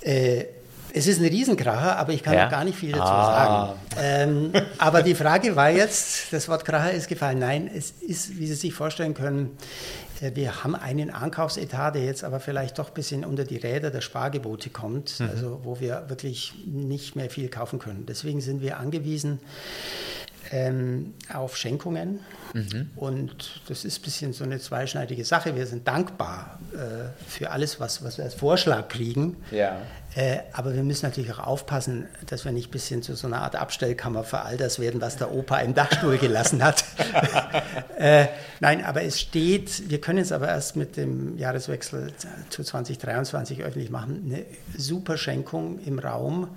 Äh, 0.00 0.46
es 0.92 1.06
ist 1.06 1.20
ein 1.20 1.26
Riesenkracher, 1.26 1.96
aber 1.96 2.12
ich 2.12 2.22
kann 2.22 2.34
ja? 2.34 2.48
gar 2.48 2.64
nicht 2.64 2.78
viel 2.78 2.92
dazu 2.92 3.04
ah. 3.04 3.66
sagen. 3.66 3.80
Ähm, 4.00 4.52
aber 4.78 5.02
die 5.02 5.14
Frage 5.14 5.56
war 5.56 5.70
jetzt, 5.70 6.32
das 6.32 6.48
Wort 6.48 6.64
Kracher 6.64 6.92
ist 6.92 7.08
gefallen. 7.08 7.38
Nein, 7.38 7.70
es 7.72 7.92
ist, 8.00 8.38
wie 8.38 8.46
Sie 8.46 8.54
sich 8.54 8.74
vorstellen 8.74 9.14
können, 9.14 9.56
äh, 10.20 10.32
wir 10.34 10.62
haben 10.62 10.74
einen 10.74 11.10
Ankaufsetat, 11.10 11.94
der 11.94 12.04
jetzt 12.04 12.24
aber 12.24 12.40
vielleicht 12.40 12.78
doch 12.78 12.88
ein 12.88 12.94
bisschen 12.94 13.24
unter 13.24 13.44
die 13.44 13.56
Räder 13.56 13.90
der 13.90 14.00
Spargebote 14.00 14.70
kommt, 14.70 15.20
mhm. 15.20 15.28
also 15.28 15.60
wo 15.62 15.80
wir 15.80 16.04
wirklich 16.08 16.54
nicht 16.66 17.16
mehr 17.16 17.30
viel 17.30 17.48
kaufen 17.48 17.78
können. 17.78 18.06
Deswegen 18.06 18.40
sind 18.40 18.62
wir 18.62 18.78
angewiesen, 18.78 19.40
ähm, 20.50 21.14
auf 21.32 21.56
Schenkungen. 21.56 22.20
Mhm. 22.54 22.90
Und 22.96 23.60
das 23.68 23.84
ist 23.84 24.00
ein 24.00 24.02
bisschen 24.02 24.32
so 24.32 24.44
eine 24.44 24.58
zweischneidige 24.58 25.24
Sache. 25.24 25.54
Wir 25.54 25.66
sind 25.66 25.86
dankbar 25.86 26.58
äh, 26.72 27.08
für 27.28 27.50
alles, 27.50 27.80
was, 27.80 28.02
was 28.02 28.18
wir 28.18 28.24
als 28.24 28.34
Vorschlag 28.34 28.88
kriegen. 28.88 29.36
Ja. 29.50 29.80
Äh, 30.18 30.40
aber 30.52 30.74
wir 30.74 30.82
müssen 30.82 31.06
natürlich 31.06 31.32
auch 31.32 31.46
aufpassen, 31.46 32.08
dass 32.26 32.44
wir 32.44 32.50
nicht 32.50 32.70
ein 32.70 32.70
bisschen 32.72 33.04
zu 33.04 33.14
so 33.14 33.28
einer 33.28 33.40
Art 33.42 33.54
Abstellkammer 33.54 34.24
für 34.24 34.40
all 34.40 34.56
das 34.56 34.80
werden, 34.80 35.00
was 35.00 35.16
der 35.16 35.32
Opa 35.32 35.60
im 35.60 35.74
Dachstuhl 35.74 36.18
gelassen 36.18 36.64
hat. 36.64 36.82
äh, 37.98 38.26
nein, 38.58 38.84
aber 38.84 39.04
es 39.04 39.20
steht, 39.20 39.88
wir 39.88 40.00
können 40.00 40.18
es 40.18 40.32
aber 40.32 40.48
erst 40.48 40.74
mit 40.74 40.96
dem 40.96 41.38
Jahreswechsel 41.38 42.12
zu 42.48 42.64
2023 42.64 43.62
öffentlich 43.62 43.90
machen, 43.90 44.24
eine 44.26 44.44
super 44.76 45.16
Schenkung 45.16 45.78
im 45.86 46.00
Raum 46.00 46.48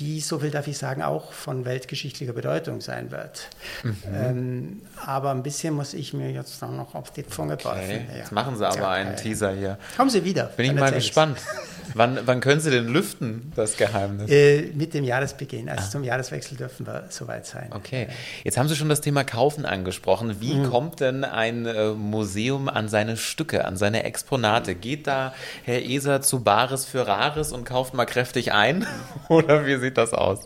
die, 0.00 0.20
so 0.20 0.38
viel 0.38 0.50
darf 0.50 0.66
ich 0.66 0.78
sagen, 0.78 1.02
auch 1.02 1.32
von 1.32 1.66
weltgeschichtlicher 1.66 2.32
Bedeutung 2.32 2.80
sein 2.80 3.10
wird. 3.10 3.50
Mhm. 3.82 3.96
Ähm, 4.14 4.82
aber 5.04 5.30
ein 5.30 5.42
bisschen 5.42 5.74
muss 5.74 5.92
ich 5.92 6.14
mir 6.14 6.30
jetzt 6.30 6.62
dann 6.62 6.78
noch 6.78 6.94
auf 6.94 7.10
die 7.10 7.26
Zunge 7.26 7.54
okay. 7.54 7.64
beißen. 7.64 8.08
Ja. 8.10 8.16
Jetzt 8.16 8.32
machen 8.32 8.56
Sie 8.56 8.66
aber 8.66 8.78
ja, 8.78 8.90
einen 8.92 9.16
Teaser 9.16 9.52
hier. 9.52 9.78
Kommen 9.98 10.08
Sie 10.08 10.24
wieder. 10.24 10.44
Bin 10.44 10.66
ich 10.66 10.72
mal 10.72 10.90
gespannt. 10.90 11.38
wann, 11.94 12.18
wann 12.24 12.40
können 12.40 12.60
Sie 12.60 12.70
denn 12.70 12.88
lüften, 12.88 13.52
das 13.56 13.76
Geheimnis? 13.76 14.30
Äh, 14.30 14.70
mit 14.74 14.94
dem 14.94 15.04
Jahresbeginn. 15.04 15.68
Also 15.68 15.84
ah. 15.84 15.90
zum 15.90 16.04
Jahreswechsel 16.04 16.56
dürfen 16.56 16.86
wir 16.86 17.04
soweit 17.08 17.46
sein. 17.46 17.70
Okay. 17.72 18.08
Jetzt 18.44 18.58
haben 18.58 18.68
Sie 18.68 18.76
schon 18.76 18.88
das 18.88 19.00
Thema 19.00 19.24
Kaufen 19.24 19.64
angesprochen. 19.64 20.36
Wie 20.40 20.54
mhm. 20.54 20.70
kommt 20.70 21.00
denn 21.00 21.24
ein 21.24 21.66
äh, 21.66 21.90
Museum 21.90 22.68
an 22.68 22.88
seine 22.88 23.16
Stücke, 23.16 23.64
an 23.64 23.76
seine 23.76 24.04
Exponate? 24.04 24.74
Geht 24.74 25.06
da 25.06 25.34
Herr 25.64 25.82
Eser 25.82 26.22
zu 26.22 26.42
Bares 26.42 26.84
für 26.84 27.06
Rares 27.06 27.52
und 27.52 27.64
kauft 27.64 27.94
mal 27.94 28.06
kräftig 28.06 28.52
ein? 28.52 28.86
Oder 29.28 29.66
wie 29.66 29.78
sieht 29.78 29.96
das 29.96 30.12
aus? 30.12 30.40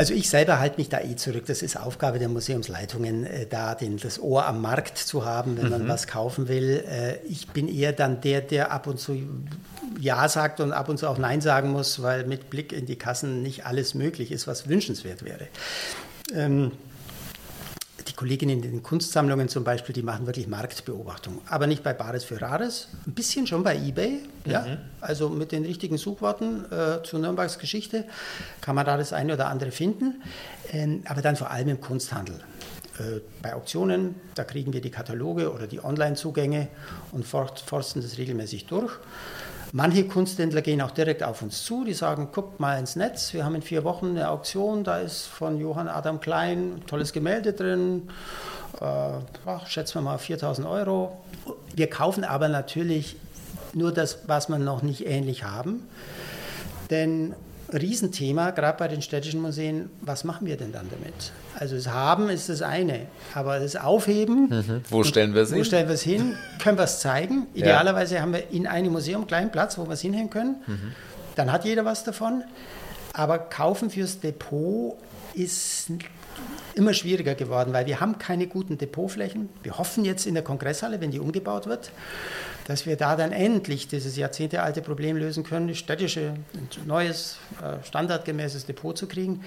Also 0.00 0.14
ich 0.14 0.30
selber 0.30 0.58
halte 0.58 0.78
mich 0.78 0.88
da 0.88 0.98
eh 1.02 1.14
zurück. 1.14 1.44
Das 1.44 1.60
ist 1.60 1.76
Aufgabe 1.76 2.18
der 2.18 2.30
Museumsleitungen, 2.30 3.26
äh, 3.26 3.44
da 3.44 3.74
den, 3.74 3.98
das 3.98 4.18
Ohr 4.18 4.46
am 4.46 4.62
Markt 4.62 4.96
zu 4.96 5.26
haben, 5.26 5.58
wenn 5.58 5.64
mhm. 5.64 5.70
man 5.72 5.88
was 5.88 6.06
kaufen 6.06 6.48
will. 6.48 6.82
Äh, 6.88 7.18
ich 7.26 7.48
bin 7.48 7.68
eher 7.68 7.92
dann 7.92 8.22
der, 8.22 8.40
der 8.40 8.72
ab 8.72 8.86
und 8.86 8.98
zu 8.98 9.20
Ja 10.00 10.26
sagt 10.30 10.60
und 10.60 10.72
ab 10.72 10.88
und 10.88 10.96
zu 10.96 11.06
auch 11.06 11.18
Nein 11.18 11.42
sagen 11.42 11.72
muss, 11.72 12.00
weil 12.00 12.24
mit 12.24 12.48
Blick 12.48 12.72
in 12.72 12.86
die 12.86 12.96
Kassen 12.96 13.42
nicht 13.42 13.66
alles 13.66 13.92
möglich 13.92 14.32
ist, 14.32 14.46
was 14.46 14.70
wünschenswert 14.70 15.22
wäre. 15.22 15.48
Ähm, 16.34 16.72
Kolleginnen 18.20 18.62
in 18.62 18.70
den 18.70 18.82
Kunstsammlungen 18.82 19.48
zum 19.48 19.64
Beispiel, 19.64 19.94
die 19.94 20.02
machen 20.02 20.26
wirklich 20.26 20.46
Marktbeobachtung. 20.46 21.40
Aber 21.46 21.66
nicht 21.66 21.82
bei 21.82 21.94
Bares 21.94 22.22
für 22.22 22.38
Rares, 22.38 22.88
ein 23.06 23.14
bisschen 23.14 23.46
schon 23.46 23.62
bei 23.62 23.74
eBay. 23.74 24.20
Mhm. 24.44 24.52
Ja? 24.52 24.66
Also 25.00 25.30
mit 25.30 25.52
den 25.52 25.64
richtigen 25.64 25.96
Suchworten 25.96 26.66
äh, 26.70 27.02
zu 27.02 27.16
Nürnbergs 27.16 27.58
Geschichte 27.58 28.04
kann 28.60 28.74
man 28.74 28.84
da 28.84 28.98
das 28.98 29.14
eine 29.14 29.32
oder 29.32 29.48
andere 29.48 29.70
finden. 29.70 30.20
Ähm, 30.70 31.02
aber 31.06 31.22
dann 31.22 31.34
vor 31.34 31.50
allem 31.50 31.68
im 31.68 31.80
Kunsthandel. 31.80 32.34
Äh, 32.98 33.20
bei 33.40 33.54
Auktionen, 33.54 34.16
da 34.34 34.44
kriegen 34.44 34.74
wir 34.74 34.82
die 34.82 34.90
Kataloge 34.90 35.50
oder 35.50 35.66
die 35.66 35.82
Online-Zugänge 35.82 36.68
und 37.12 37.24
forsten 37.26 38.02
das 38.02 38.18
regelmäßig 38.18 38.66
durch. 38.66 38.98
Manche 39.72 40.04
Kunsthändler 40.04 40.62
gehen 40.62 40.80
auch 40.82 40.90
direkt 40.90 41.22
auf 41.22 41.42
uns 41.42 41.62
zu, 41.62 41.84
die 41.84 41.94
sagen, 41.94 42.30
guckt 42.32 42.58
mal 42.58 42.78
ins 42.78 42.96
Netz, 42.96 43.32
wir 43.34 43.44
haben 43.44 43.54
in 43.54 43.62
vier 43.62 43.84
Wochen 43.84 44.10
eine 44.10 44.28
Auktion, 44.28 44.82
da 44.82 44.98
ist 44.98 45.26
von 45.26 45.60
Johann 45.60 45.86
Adam 45.86 46.20
Klein 46.20 46.74
ein 46.74 46.86
tolles 46.86 47.12
Gemälde 47.12 47.52
drin, 47.52 48.08
äh, 48.80 48.84
ach, 49.46 49.66
schätzen 49.68 49.94
wir 49.94 50.02
mal 50.02 50.18
4000 50.18 50.66
Euro. 50.66 51.20
Wir 51.74 51.88
kaufen 51.88 52.24
aber 52.24 52.48
natürlich 52.48 53.16
nur 53.72 53.92
das, 53.92 54.18
was 54.26 54.48
wir 54.48 54.58
noch 54.58 54.82
nicht 54.82 55.06
ähnlich 55.06 55.44
haben, 55.44 55.86
denn 56.90 57.34
Riesenthema, 57.72 58.50
gerade 58.50 58.78
bei 58.78 58.88
den 58.88 59.02
städtischen 59.02 59.40
Museen, 59.40 59.90
was 60.00 60.24
machen 60.24 60.46
wir 60.46 60.56
denn 60.56 60.72
dann 60.72 60.88
damit? 60.90 61.32
Also 61.54 61.76
das 61.76 61.88
Haben 61.88 62.28
ist 62.28 62.48
das 62.48 62.62
eine, 62.62 63.06
aber 63.34 63.60
das 63.60 63.76
Aufheben, 63.76 64.48
mhm. 64.48 64.80
wo 64.90 65.04
stellen 65.04 65.34
wir 65.34 65.42
es 65.42 65.50
hin? 65.50 65.58
Wo 65.58 65.64
stellen 65.64 65.88
wir 65.88 65.94
es 65.94 66.02
hin? 66.02 66.36
Können 66.62 66.78
wir 66.78 66.84
es 66.84 67.00
zeigen? 67.00 67.46
Idealerweise 67.54 68.16
ja. 68.16 68.22
haben 68.22 68.32
wir 68.32 68.50
in 68.50 68.66
einem 68.66 68.92
Museum 68.92 69.22
einen 69.22 69.28
kleinen 69.28 69.50
Platz, 69.50 69.78
wo 69.78 69.86
wir 69.86 69.92
es 69.92 70.00
hinhängen 70.00 70.30
können. 70.30 70.56
Mhm. 70.66 70.92
Dann 71.36 71.52
hat 71.52 71.64
jeder 71.64 71.84
was 71.84 72.04
davon. 72.04 72.44
Aber 73.12 73.38
kaufen 73.38 73.90
fürs 73.90 74.20
Depot 74.20 74.96
ist 75.34 75.90
immer 76.74 76.94
schwieriger 76.94 77.34
geworden, 77.34 77.72
weil 77.72 77.86
wir 77.86 78.00
haben 78.00 78.18
keine 78.18 78.46
guten 78.46 78.78
Depotflächen. 78.78 79.48
Wir 79.62 79.78
hoffen 79.78 80.04
jetzt 80.04 80.26
in 80.26 80.34
der 80.34 80.44
Kongresshalle, 80.44 81.00
wenn 81.00 81.10
die 81.10 81.18
umgebaut 81.18 81.66
wird, 81.66 81.92
dass 82.66 82.86
wir 82.86 82.96
da 82.96 83.16
dann 83.16 83.32
endlich 83.32 83.88
dieses 83.88 84.16
jahrzehntealte 84.16 84.82
Problem 84.82 85.16
lösen 85.16 85.44
können, 85.44 85.74
städtische, 85.74 86.34
ein 86.54 86.68
neues, 86.86 87.38
äh, 87.62 87.84
standardgemäßes 87.84 88.66
Depot 88.66 88.96
zu 88.96 89.06
kriegen. 89.06 89.42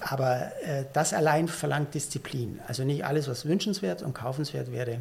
Aber 0.00 0.52
äh, 0.62 0.84
das 0.92 1.12
allein 1.12 1.48
verlangt 1.48 1.94
Disziplin. 1.94 2.60
Also 2.66 2.84
nicht 2.84 3.04
alles, 3.04 3.28
was 3.28 3.46
wünschenswert 3.46 4.02
und 4.02 4.14
kaufenswert 4.14 4.72
wäre, 4.72 4.98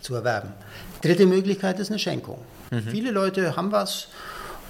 zu 0.00 0.14
erwerben. 0.14 0.52
Dritte 1.00 1.26
Möglichkeit 1.26 1.78
ist 1.78 1.90
eine 1.90 1.98
Schenkung. 1.98 2.38
Mhm. 2.70 2.82
Viele 2.88 3.10
Leute 3.10 3.56
haben 3.56 3.72
was 3.72 4.08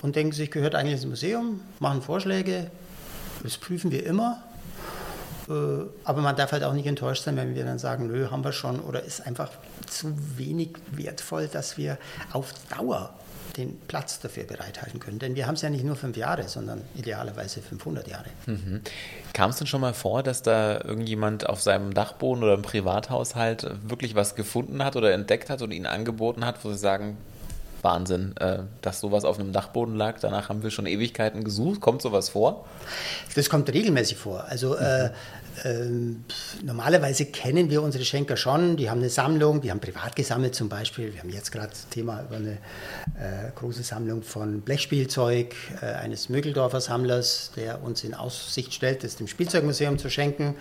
und 0.03 0.17
denken 0.17 0.33
sich, 0.33 0.51
gehört 0.51 0.75
eigentlich 0.75 0.95
ins 0.95 1.07
Museum, 1.07 1.61
machen 1.79 2.03
Vorschläge. 2.03 2.71
Das 3.43 3.57
prüfen 3.57 3.91
wir 3.91 4.05
immer. 4.05 4.43
Äh, 5.49 5.53
aber 6.05 6.21
man 6.23 6.37
darf 6.37 6.53
halt 6.53 6.65
auch 6.65 6.73
nicht 6.73 6.87
enttäuscht 6.87 7.25
sein, 7.25 7.37
wenn 7.37 7.55
wir 7.55 7.65
dann 7.65 7.79
sagen, 7.79 8.07
nö, 8.07 8.31
haben 8.31 8.45
wir 8.45 8.53
schon 8.53 8.81
oder 8.81 9.03
ist 9.03 9.27
einfach 9.27 9.51
zu 9.87 10.15
wenig 10.37 10.71
wertvoll, 10.91 11.49
dass 11.49 11.77
wir 11.77 11.99
auf 12.33 12.53
Dauer 12.77 13.15
den 13.57 13.79
Platz 13.81 14.21
dafür 14.21 14.45
bereithalten 14.45 14.99
können. 14.99 15.19
Denn 15.19 15.35
wir 15.35 15.47
haben 15.47 15.55
es 15.55 15.63
ja 15.63 15.71
nicht 15.71 15.85
nur 15.85 15.97
fünf 15.97 16.17
Jahre, 16.17 16.49
sondern 16.49 16.83
idealerweise 16.95 17.61
500 17.61 18.09
Jahre. 18.09 18.31
Mhm. 18.47 18.81
Kam 19.33 19.51
es 19.51 19.57
denn 19.57 19.67
schon 19.67 19.81
mal 19.81 19.95
vor, 19.95 20.23
dass 20.23 20.43
da 20.43 20.81
irgendjemand 20.83 21.49
auf 21.49 21.61
seinem 21.61 21.93
Dachboden 21.95 22.43
oder 22.43 22.55
im 22.55 22.63
Privathaushalt 22.63 23.71
wirklich 23.83 24.15
was 24.15 24.35
gefunden 24.35 24.83
hat 24.85 24.97
oder 24.97 25.13
entdeckt 25.13 25.51
hat 25.51 25.63
und 25.63 25.73
Ihnen 25.73 25.87
angeboten 25.87 26.47
hat, 26.47 26.65
wo 26.65 26.71
Sie 26.71 26.79
sagen, 26.79 27.19
Wahnsinn, 27.83 28.35
äh, 28.39 28.61
dass 28.81 29.01
sowas 29.01 29.25
auf 29.25 29.39
einem 29.39 29.53
Dachboden 29.53 29.97
lag. 29.97 30.19
Danach 30.21 30.49
haben 30.49 30.63
wir 30.63 30.71
schon 30.71 30.87
Ewigkeiten 30.87 31.45
gesucht. 31.45 31.81
Kommt 31.81 32.03
sowas 32.03 32.29
vor? 32.29 32.65
Das 33.35 33.49
kommt 33.49 33.73
regelmäßig 33.73 34.17
vor. 34.17 34.45
Also 34.49 34.77
äh, 34.77 35.11
äh, 35.65 35.89
normalerweise 36.63 37.27
kennen 37.27 37.71
wir 37.71 37.83
unsere 37.83 38.05
Schenker 38.05 38.37
schon. 38.37 38.77
Die 38.77 38.89
haben 38.89 38.99
eine 38.99 39.11
Sammlung, 39.11 39.61
die 39.61 39.71
haben 39.71 39.81
privat 39.81 40.17
gesammelt 40.17 40.55
zum 40.55 40.69
Beispiel. 40.69 41.13
Wir 41.13 41.21
haben 41.21 41.31
jetzt 41.31 41.53
gerade 41.53 41.71
das 41.71 41.89
Thema 41.89 42.23
über 42.23 42.37
eine 42.37 42.53
äh, 42.53 43.51
große 43.55 43.83
Sammlung 43.83 44.23
von 44.23 44.63
Blechspielzeug 44.63 45.55
äh, 45.81 45.87
eines 45.87 46.29
Mögeldorfer 46.29 46.81
Sammlers, 46.81 47.53
der 47.57 47.83
uns 47.83 48.03
in 48.05 48.15
Aussicht 48.15 48.73
stellt, 48.73 49.05
das 49.05 49.17
dem 49.17 49.29
Spielzeugmuseum 49.29 49.99
zu 49.99 50.09
schenken. 50.09 50.55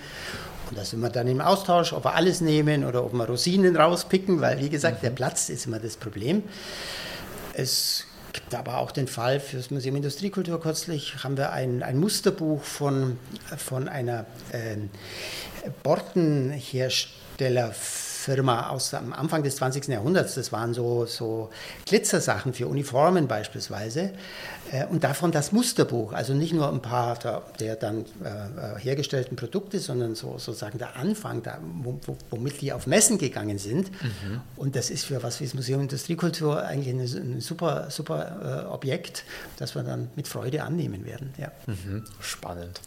Und 0.69 0.77
da 0.77 0.85
sind 0.85 1.01
wir 1.01 1.09
dann 1.09 1.27
im 1.27 1.41
Austausch, 1.41 1.93
ob 1.93 2.05
wir 2.05 2.15
alles 2.15 2.41
nehmen 2.41 2.85
oder 2.85 3.03
ob 3.03 3.13
wir 3.13 3.25
Rosinen 3.25 3.75
rauspicken, 3.75 4.41
weil 4.41 4.59
wie 4.59 4.69
gesagt, 4.69 5.01
mhm. 5.01 5.07
der 5.07 5.11
Platz 5.11 5.49
ist 5.49 5.65
immer 5.65 5.79
das 5.79 5.97
Problem. 5.97 6.43
Es 7.53 8.05
gibt 8.33 8.55
aber 8.55 8.77
auch 8.77 8.91
den 8.91 9.07
Fall 9.07 9.39
für 9.39 9.57
das 9.57 9.71
Museum 9.71 9.95
Industriekultur. 9.97 10.61
Kürzlich, 10.61 11.23
haben 11.23 11.37
wir 11.37 11.51
ein, 11.51 11.83
ein 11.83 11.99
Musterbuch 11.99 12.63
von, 12.63 13.17
von 13.57 13.87
einer 13.87 14.25
äh, 14.51 14.77
Bortenhersteller 15.83 17.73
Firma 18.21 18.69
aus 18.69 18.93
am 18.93 19.13
Anfang 19.13 19.41
des 19.41 19.55
20. 19.55 19.87
Jahrhunderts. 19.87 20.35
Das 20.35 20.51
waren 20.51 20.73
so, 20.75 21.05
so 21.07 21.49
Glitzersachen 21.87 22.53
für 22.53 22.67
Uniformen 22.67 23.27
beispielsweise. 23.27 24.13
Äh, 24.71 24.85
und 24.85 25.03
davon 25.03 25.31
das 25.31 25.51
Musterbuch, 25.51 26.13
also 26.13 26.33
nicht 26.33 26.53
nur 26.53 26.71
ein 26.71 26.81
paar 26.81 27.17
der, 27.17 27.41
der 27.59 27.75
dann 27.75 28.05
äh, 28.23 28.79
hergestellten 28.79 29.35
Produkte, 29.35 29.79
sondern 29.79 30.13
so, 30.13 30.37
sozusagen 30.37 30.77
der 30.77 30.95
Anfang, 30.97 31.41
da, 31.41 31.57
womit 32.29 32.61
die 32.61 32.71
auf 32.73 32.85
Messen 32.85 33.17
gegangen 33.17 33.57
sind. 33.57 33.91
Mhm. 33.91 34.41
Und 34.55 34.75
das 34.75 34.91
ist 34.91 35.05
für 35.05 35.23
was 35.23 35.39
wie 35.39 35.45
das 35.45 35.55
Museum 35.55 35.81
Industriekultur 35.81 36.63
eigentlich 36.63 37.15
ein, 37.15 37.35
ein 37.35 37.41
super, 37.41 37.89
super 37.89 38.67
äh, 38.67 38.71
Objekt, 38.71 39.23
das 39.57 39.73
wir 39.73 39.81
dann 39.81 40.09
mit 40.15 40.27
Freude 40.27 40.63
annehmen 40.63 41.05
werden. 41.05 41.33
Ja. 41.37 41.51
Mhm. 41.65 42.03
Spannend. 42.19 42.79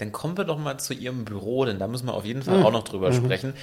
Dann 0.00 0.12
kommen 0.12 0.38
wir 0.38 0.44
doch 0.44 0.58
mal 0.58 0.78
zu 0.78 0.94
Ihrem 0.94 1.24
Büro, 1.24 1.66
denn 1.66 1.78
da 1.78 1.86
müssen 1.86 2.06
wir 2.06 2.14
auf 2.14 2.24
jeden 2.24 2.42
Fall 2.42 2.58
mhm. 2.58 2.66
auch 2.66 2.72
noch 2.72 2.84
drüber 2.84 3.10
mhm. 3.10 3.16
sprechen. 3.16 3.54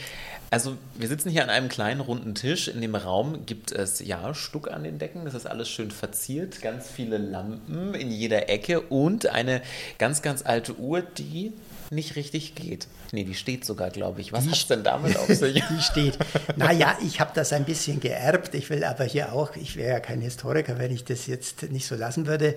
Also 0.50 0.78
wir 0.96 1.08
sitzen 1.08 1.30
hier 1.30 1.44
an 1.44 1.50
einem 1.50 1.68
kleinen 1.68 2.00
runden 2.00 2.36
Tisch. 2.36 2.68
In 2.68 2.80
dem 2.80 2.96
Raum 2.96 3.46
gibt 3.46 3.72
es 3.72 4.00
ja 4.00 4.34
Stuck 4.34 4.72
an 4.72 4.84
den 4.84 5.00
Decken. 5.00 5.26
Das 5.26 5.34
ist 5.34 5.48
alles 5.48 5.68
schön 5.68 5.92
verziert. 5.92 6.62
Ganz 6.62 6.90
viele 6.90 7.18
Lampen 7.18 7.94
in 7.96 8.12
jeder 8.12 8.50
Ecke 8.50 8.82
und 8.82 9.28
eine 9.28 9.62
ganz, 9.98 10.22
ganz 10.22 10.46
alte 10.46 10.78
Uhr, 10.78 11.02
die 11.02 11.54
nicht 11.90 12.16
richtig 12.16 12.56
geht. 12.56 12.88
Nee, 13.12 13.24
die 13.24 13.34
steht 13.34 13.66
sogar, 13.66 13.90
glaube 13.90 14.22
ich. 14.22 14.32
Was 14.32 14.46
hat 14.46 14.54
es 14.54 14.68
denn 14.68 14.84
damit 14.84 15.18
auf 15.18 15.28
sich? 15.28 15.64
die 15.70 15.82
steht. 15.82 16.18
Naja, 16.56 16.98
ich 17.04 17.20
habe 17.20 17.32
das 17.34 17.52
ein 17.52 17.66
bisschen 17.66 18.00
geerbt. 18.00 18.54
Ich 18.54 18.70
will 18.70 18.84
aber 18.84 19.06
hier 19.06 19.34
auch, 19.34 19.56
ich 19.56 19.76
wäre 19.76 19.94
ja 19.94 20.00
kein 20.00 20.22
Historiker, 20.22 20.78
wenn 20.78 20.92
ich 20.92 21.04
das 21.04 21.28
jetzt 21.28 21.64
nicht 21.72 21.88
so 21.88 21.96
lassen 21.96 22.28
würde 22.28 22.56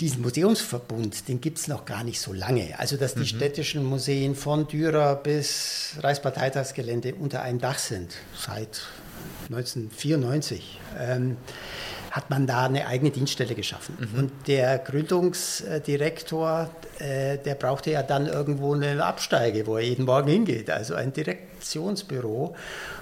diesen 0.00 0.22
Museumsverbund, 0.22 1.28
den 1.28 1.40
gibt 1.40 1.58
es 1.58 1.68
noch 1.68 1.84
gar 1.84 2.04
nicht 2.04 2.20
so 2.20 2.32
lange. 2.32 2.78
Also, 2.78 2.96
dass 2.96 3.14
die 3.14 3.20
mhm. 3.20 3.26
städtischen 3.26 3.84
Museen 3.84 4.34
von 4.34 4.66
Dürer 4.66 5.16
bis 5.16 5.94
Reichsparteitagsgelände 6.00 7.14
unter 7.14 7.42
einem 7.42 7.60
Dach 7.60 7.78
sind, 7.78 8.14
seit 8.36 8.82
1994. 9.48 10.80
Ähm, 10.98 11.36
hat 12.12 12.28
man 12.28 12.46
da 12.46 12.66
eine 12.66 12.86
eigene 12.86 13.10
Dienststelle 13.10 13.54
geschaffen. 13.54 13.96
Mhm. 13.98 14.18
Und 14.18 14.32
der 14.46 14.78
Gründungsdirektor, 14.78 16.68
äh, 16.98 17.38
der 17.38 17.54
brauchte 17.54 17.90
ja 17.90 18.02
dann 18.02 18.26
irgendwo 18.26 18.74
eine 18.74 19.02
Absteige, 19.02 19.66
wo 19.66 19.78
er 19.78 19.84
jeden 19.84 20.04
Morgen 20.04 20.28
hingeht, 20.28 20.68
also 20.68 20.94
ein 20.94 21.14
Direktionsbüro. 21.14 22.54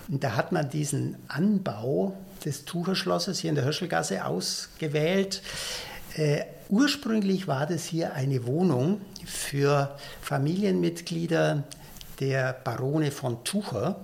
Und 0.09 0.22
da 0.22 0.37
hat 0.37 0.53
man 0.53 0.70
diesen 0.70 1.16
Anbau 1.26 2.14
des 2.44 2.64
Tucherschlosses 2.64 3.40
hier 3.40 3.50
in 3.50 3.57
der 3.57 3.64
Hirschelgasse 3.64 4.24
ausgewählt. 4.24 5.42
Äh, 6.14 6.42
ursprünglich 6.70 7.48
war 7.48 7.66
das 7.66 7.85
hier 7.85 8.14
eine 8.14 8.46
Wohnung 8.46 9.00
für 9.24 9.96
Familienmitglieder 10.22 11.64
der 12.20 12.52
Barone 12.52 13.11
von 13.11 13.44
Tucher, 13.44 13.96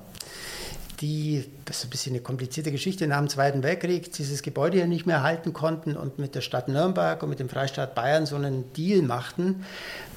die, 1.00 1.44
das 1.66 1.78
ist 1.78 1.84
ein 1.84 1.90
bisschen 1.90 2.14
eine 2.14 2.22
komplizierte 2.22 2.72
Geschichte, 2.72 3.06
nach 3.06 3.18
dem 3.18 3.28
Zweiten 3.28 3.62
Weltkrieg 3.62 4.12
dieses 4.12 4.42
Gebäude 4.42 4.78
hier 4.78 4.86
nicht 4.86 5.06
mehr 5.06 5.22
halten 5.22 5.52
konnten 5.52 5.96
und 5.96 6.18
mit 6.18 6.34
der 6.34 6.40
Stadt 6.40 6.68
Nürnberg 6.68 7.22
und 7.22 7.28
mit 7.28 7.38
dem 7.38 7.48
Freistaat 7.48 7.94
Bayern 7.94 8.24
so 8.24 8.36
einen 8.36 8.72
Deal 8.72 9.02
machten, 9.02 9.64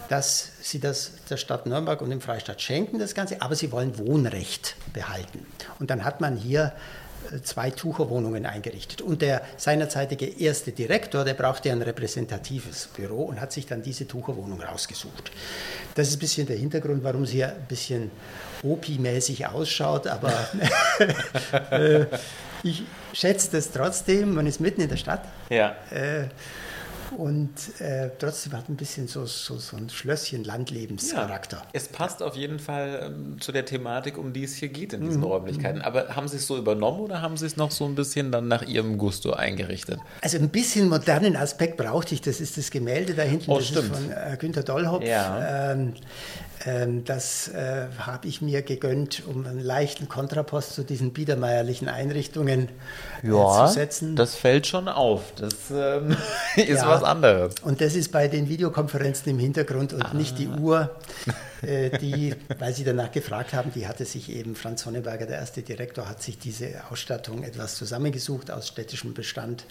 dass 0.07 0.53
sie 0.61 0.79
das 0.79 1.11
der 1.29 1.37
Stadt 1.37 1.65
Nürnberg 1.65 2.01
und 2.01 2.09
dem 2.09 2.21
Freistaat 2.21 2.61
schenken, 2.61 2.97
das 2.97 3.13
Ganze, 3.13 3.41
aber 3.41 3.55
sie 3.55 3.71
wollen 3.71 3.97
Wohnrecht 3.97 4.75
behalten. 4.93 5.45
Und 5.79 5.89
dann 5.89 6.03
hat 6.03 6.21
man 6.21 6.35
hier 6.35 6.73
zwei 7.43 7.71
Tucherwohnungen 7.71 8.45
eingerichtet. 8.45 9.01
Und 9.01 9.21
der 9.21 9.41
seinerzeitige 9.57 10.25
erste 10.25 10.71
Direktor, 10.71 11.23
der 11.23 11.33
brauchte 11.33 11.71
ein 11.71 11.81
repräsentatives 11.81 12.89
Büro 12.95 13.23
und 13.23 13.39
hat 13.39 13.51
sich 13.51 13.65
dann 13.65 13.81
diese 13.81 14.07
Tucherwohnung 14.07 14.61
rausgesucht. 14.61 15.31
Das 15.95 16.07
ist 16.07 16.15
ein 16.15 16.19
bisschen 16.19 16.47
der 16.47 16.57
Hintergrund, 16.57 17.03
warum 17.03 17.25
sie 17.25 17.39
ja 17.39 17.47
ein 17.49 17.65
bisschen 17.67 18.11
OPI-mäßig 18.63 19.47
ausschaut, 19.47 20.07
aber 20.07 20.33
äh, 21.71 22.05
ich 22.63 22.83
schätze 23.13 23.51
das 23.51 23.71
trotzdem. 23.71 24.35
Man 24.35 24.47
ist 24.47 24.59
mitten 24.59 24.81
in 24.81 24.89
der 24.89 24.97
Stadt. 24.97 25.23
Ja. 25.49 25.75
Äh, 25.91 26.27
und 27.11 27.49
äh, 27.79 28.09
trotzdem 28.17 28.53
hat 28.53 28.69
ein 28.69 28.75
bisschen 28.75 29.07
so, 29.07 29.25
so, 29.25 29.57
so 29.57 29.77
ein 29.77 29.89
Schlösschen 29.89 30.43
Landlebenscharakter. 30.43 31.57
Ja, 31.57 31.63
es 31.73 31.87
passt 31.87 32.21
auf 32.21 32.35
jeden 32.35 32.59
Fall 32.59 33.11
ähm, 33.11 33.41
zu 33.41 33.51
der 33.51 33.65
Thematik, 33.65 34.17
um 34.17 34.33
die 34.33 34.43
es 34.43 34.55
hier 34.55 34.69
geht 34.69 34.93
in 34.93 35.01
diesen 35.01 35.21
mhm. 35.21 35.27
Räumlichkeiten. 35.27 35.81
Aber 35.81 36.15
haben 36.15 36.27
Sie 36.27 36.37
es 36.37 36.47
so 36.47 36.57
übernommen 36.57 36.99
oder 37.01 37.21
haben 37.21 37.37
Sie 37.37 37.45
es 37.45 37.57
noch 37.57 37.71
so 37.71 37.85
ein 37.85 37.95
bisschen 37.95 38.31
dann 38.31 38.47
nach 38.47 38.63
Ihrem 38.63 38.97
Gusto 38.97 39.33
eingerichtet? 39.33 39.99
Also 40.21 40.37
ein 40.37 40.49
bisschen 40.49 40.89
modernen 40.89 41.35
Aspekt 41.35 41.77
brauchte 41.77 42.13
ich. 42.13 42.21
Das 42.21 42.39
ist 42.41 42.57
das 42.57 42.71
Gemälde 42.71 43.13
da 43.13 43.23
hinten, 43.23 43.51
oh, 43.51 43.57
das 43.57 43.67
stimmt. 43.67 43.91
ist 43.91 43.95
von 43.95 44.11
äh, 44.11 44.37
Günter 44.39 44.63
Dollhopf. 44.63 45.05
Ja. 45.05 45.71
Ähm, 45.71 45.93
das 47.05 47.47
äh, 47.47 47.87
habe 47.99 48.27
ich 48.27 48.41
mir 48.41 48.61
gegönnt, 48.61 49.23
um 49.25 49.45
einen 49.45 49.61
leichten 49.61 50.09
Kontrapost 50.09 50.73
zu 50.73 50.83
diesen 50.83 51.13
biedermeierlichen 51.13 51.87
Einrichtungen 51.87 52.67
äh, 53.23 53.29
ja, 53.29 53.65
zu 53.65 53.73
setzen. 53.73 54.17
Das 54.17 54.35
fällt 54.35 54.67
schon 54.67 54.89
auf. 54.89 55.33
Das 55.37 55.53
ähm, 55.71 56.17
ist 56.57 56.67
ja, 56.67 56.87
was 56.87 57.03
anderes. 57.03 57.55
Und 57.63 57.79
das 57.79 57.95
ist 57.95 58.11
bei 58.11 58.27
den 58.27 58.49
Videokonferenzen 58.49 59.31
im 59.31 59.39
Hintergrund 59.39 59.93
und 59.93 60.03
ah. 60.03 60.13
nicht 60.13 60.37
die 60.37 60.49
Uhr, 60.49 60.89
äh, 61.61 61.97
die, 61.99 62.35
weil 62.57 62.73
Sie 62.73 62.83
danach 62.83 63.11
gefragt 63.11 63.53
haben, 63.53 63.71
die 63.73 63.87
hatte 63.87 64.03
sich 64.03 64.29
eben 64.29 64.55
Franz 64.55 64.81
Sonneberger, 64.81 65.27
der 65.27 65.37
erste 65.37 65.61
Direktor, 65.61 66.09
hat 66.09 66.21
sich 66.21 66.37
diese 66.37 66.67
Ausstattung 66.89 67.43
etwas 67.43 67.75
zusammengesucht 67.75 68.51
aus 68.51 68.67
städtischem 68.67 69.13
Bestand 69.13 69.63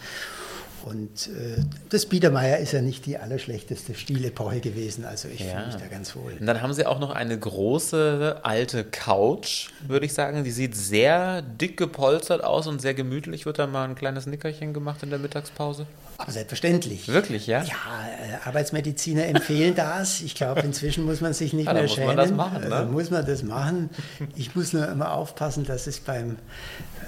und 0.84 1.28
äh, 1.28 1.62
das 1.88 2.06
Biedermeier 2.06 2.58
ist 2.58 2.72
ja 2.72 2.80
nicht 2.80 3.06
die 3.06 3.18
allerschlechteste 3.18 3.94
Stilepoche 3.94 4.60
gewesen, 4.60 5.04
also 5.04 5.28
ich 5.28 5.40
ja. 5.40 5.46
fühle 5.50 5.66
mich 5.66 5.76
da 5.76 5.86
ganz 5.86 6.14
wohl. 6.16 6.32
Und 6.38 6.46
dann 6.46 6.62
haben 6.62 6.72
Sie 6.72 6.86
auch 6.86 6.98
noch 6.98 7.10
eine 7.10 7.38
große 7.38 8.40
alte 8.42 8.84
Couch, 8.84 9.70
würde 9.86 10.06
ich 10.06 10.12
sagen. 10.12 10.44
Die 10.44 10.50
sieht 10.50 10.76
sehr 10.76 11.42
dick 11.42 11.76
gepolstert 11.76 12.44
aus 12.44 12.66
und 12.66 12.80
sehr 12.80 12.94
gemütlich. 12.94 13.46
Wird 13.46 13.58
da 13.58 13.66
mal 13.66 13.84
ein 13.84 13.94
kleines 13.94 14.26
Nickerchen 14.26 14.72
gemacht 14.72 15.02
in 15.02 15.10
der 15.10 15.18
Mittagspause? 15.18 15.86
Aber 16.20 16.33
selbstverständlich. 16.33 17.07
Wirklich, 17.07 17.46
ja? 17.46 17.62
Ja, 17.62 17.68
äh, 17.72 18.44
Arbeitsmediziner 18.44 19.26
empfehlen 19.26 19.76
das. 19.76 20.20
Ich 20.20 20.35
glaube, 20.35 20.62
inzwischen 20.62 21.04
muss 21.04 21.20
man 21.20 21.33
sich 21.33 21.52
nicht 21.52 21.66
ja, 21.66 21.72
mehr 21.72 21.83
muss 21.83 21.94
schämen. 21.94 22.09
Muss 22.09 22.16
man 22.16 22.26
das 22.26 22.37
machen, 22.37 22.68
ne? 22.68 22.74
Also 22.74 22.92
muss 22.92 23.11
man 23.11 23.24
das 23.24 23.42
machen. 23.44 23.90
Ich 24.35 24.57
muss 24.57 24.72
nur 24.72 24.88
immer 24.88 25.12
aufpassen, 25.12 25.64
dass 25.64 25.87
es 25.87 26.00
beim, 26.00 26.38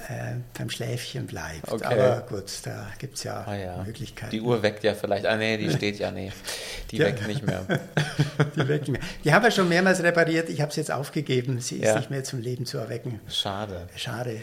äh, 0.07 0.35
beim 0.57 0.69
Schläfchen 0.69 1.27
bleibt. 1.27 1.69
Okay. 1.69 1.83
Aber 1.83 2.21
gut, 2.21 2.45
da 2.63 2.87
gibt 2.99 3.17
es 3.17 3.23
ja, 3.23 3.43
ah, 3.45 3.53
ja, 3.53 3.83
Möglichkeiten. 3.83 4.31
Die 4.31 4.39
Uhr 4.39 4.63
weckt 4.63 4.85
ja 4.85 4.93
vielleicht. 4.93 5.25
Ah, 5.25 5.35
nee, 5.35 5.57
die 5.57 5.69
steht 5.75 5.99
ja, 5.99 6.09
nee. 6.09 6.31
Die 6.91 6.97
ja. 6.97 7.07
weckt 7.07 7.27
nicht 7.27 7.45
mehr. 7.45 7.65
die 8.55 8.67
weckt 8.69 8.87
nicht 8.87 8.91
mehr. 9.01 9.09
Die 9.25 9.33
haben 9.33 9.43
wir 9.43 9.51
schon 9.51 9.67
mehrmals 9.67 10.01
repariert. 10.01 10.47
Ich 10.47 10.61
habe 10.61 10.69
es 10.69 10.77
jetzt 10.77 10.89
aufgegeben. 10.89 11.59
Sie 11.59 11.79
ist 11.79 11.97
nicht 11.97 12.11
mehr 12.11 12.23
zum 12.23 12.39
Leben 12.39 12.65
zu 12.65 12.77
erwecken. 12.77 13.19
Schade. 13.27 13.89
Schade. 13.97 14.37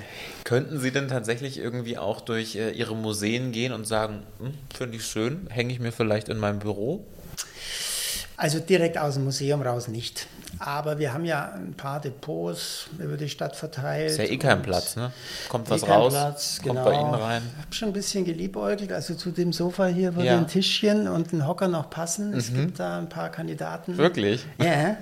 Könnten 0.49 0.81
Sie 0.81 0.91
denn 0.91 1.09
tatsächlich 1.09 1.59
irgendwie 1.59 1.99
auch 1.99 2.23
durch 2.23 2.57
äh, 2.57 2.71
Ihre 2.71 2.97
Museen 2.97 3.53
gehen 3.53 3.71
und 3.71 3.87
sagen, 3.87 4.23
hm, 4.39 4.55
finde 4.75 4.97
ich 4.97 5.05
schön, 5.05 5.47
hänge 5.51 5.75
ich 5.75 5.79
mir 5.79 5.93
vielleicht 5.93 6.31
in 6.31 6.39
meinem 6.39 6.59
Büro? 6.59 7.05
Also 8.39 8.59
direkt 8.59 8.97
aus 8.97 9.17
dem 9.17 9.25
Museum 9.25 9.61
raus 9.61 9.89
nicht. 9.89 10.27
Aber 10.59 10.99
wir 10.99 11.13
haben 11.13 11.25
ja 11.25 11.53
ein 11.53 11.75
paar 11.75 12.01
Depots 12.01 12.89
über 12.99 13.17
die 13.17 13.29
Stadt 13.29 13.55
verteilt. 13.55 14.11
Ist 14.11 14.19
ja 14.19 14.25
eh 14.25 14.39
kein 14.39 14.63
Platz, 14.63 14.97
ne? 14.97 15.13
Kommt 15.49 15.71
was 15.71 15.83
eh 15.83 15.91
raus, 15.91 16.13
Platz, 16.13 16.61
kommt 16.63 16.77
genau. 16.77 16.85
bei 16.85 16.95
Ihnen 16.95 17.15
rein. 17.15 17.43
Ich 17.45 17.65
habe 17.65 17.75
schon 17.75 17.89
ein 17.89 17.93
bisschen 17.93 18.25
geliebäugelt. 18.25 18.93
Also 18.93 19.15
zu 19.15 19.31
dem 19.31 19.53
Sofa 19.53 19.87
hier 19.87 20.17
würde 20.17 20.29
ja. 20.29 20.39
ein 20.39 20.47
Tischchen 20.47 21.07
und 21.07 21.33
ein 21.33 21.47
Hocker 21.47 21.69
noch 21.69 21.91
passen. 21.91 22.33
Es 22.35 22.51
mhm. 22.51 22.57
gibt 22.57 22.81
da 22.81 22.99
ein 22.99 23.09
paar 23.09 23.29
Kandidaten. 23.31 23.97
Wirklich? 23.99 24.45
Ja. 24.59 24.97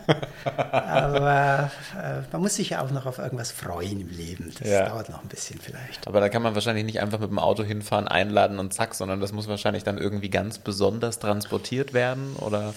Aber 0.72 1.70
äh, 1.96 2.20
man 2.32 2.42
muss 2.42 2.56
sich 2.56 2.70
ja 2.70 2.82
auch 2.82 2.90
noch 2.90 3.06
auf 3.06 3.18
irgendwas 3.18 3.52
freuen 3.52 4.00
im 4.00 4.10
Leben. 4.10 4.52
Das 4.58 4.68
ja. 4.68 4.88
dauert 4.88 5.08
noch 5.08 5.22
ein 5.22 5.28
bisschen 5.28 5.60
vielleicht. 5.60 6.06
Aber 6.06 6.20
da 6.20 6.28
kann 6.28 6.42
man 6.42 6.54
wahrscheinlich 6.54 6.84
nicht 6.84 7.00
einfach 7.00 7.20
mit 7.20 7.30
dem 7.30 7.38
Auto 7.38 7.62
hinfahren, 7.62 8.08
einladen 8.08 8.58
und 8.58 8.74
zack, 8.74 8.94
sondern 8.94 9.20
das 9.20 9.32
muss 9.32 9.48
wahrscheinlich 9.48 9.84
dann 9.84 9.96
irgendwie 9.96 10.28
ganz 10.28 10.58
besonders 10.58 11.18
transportiert 11.18 11.94
werden, 11.94 12.34
oder? 12.40 12.74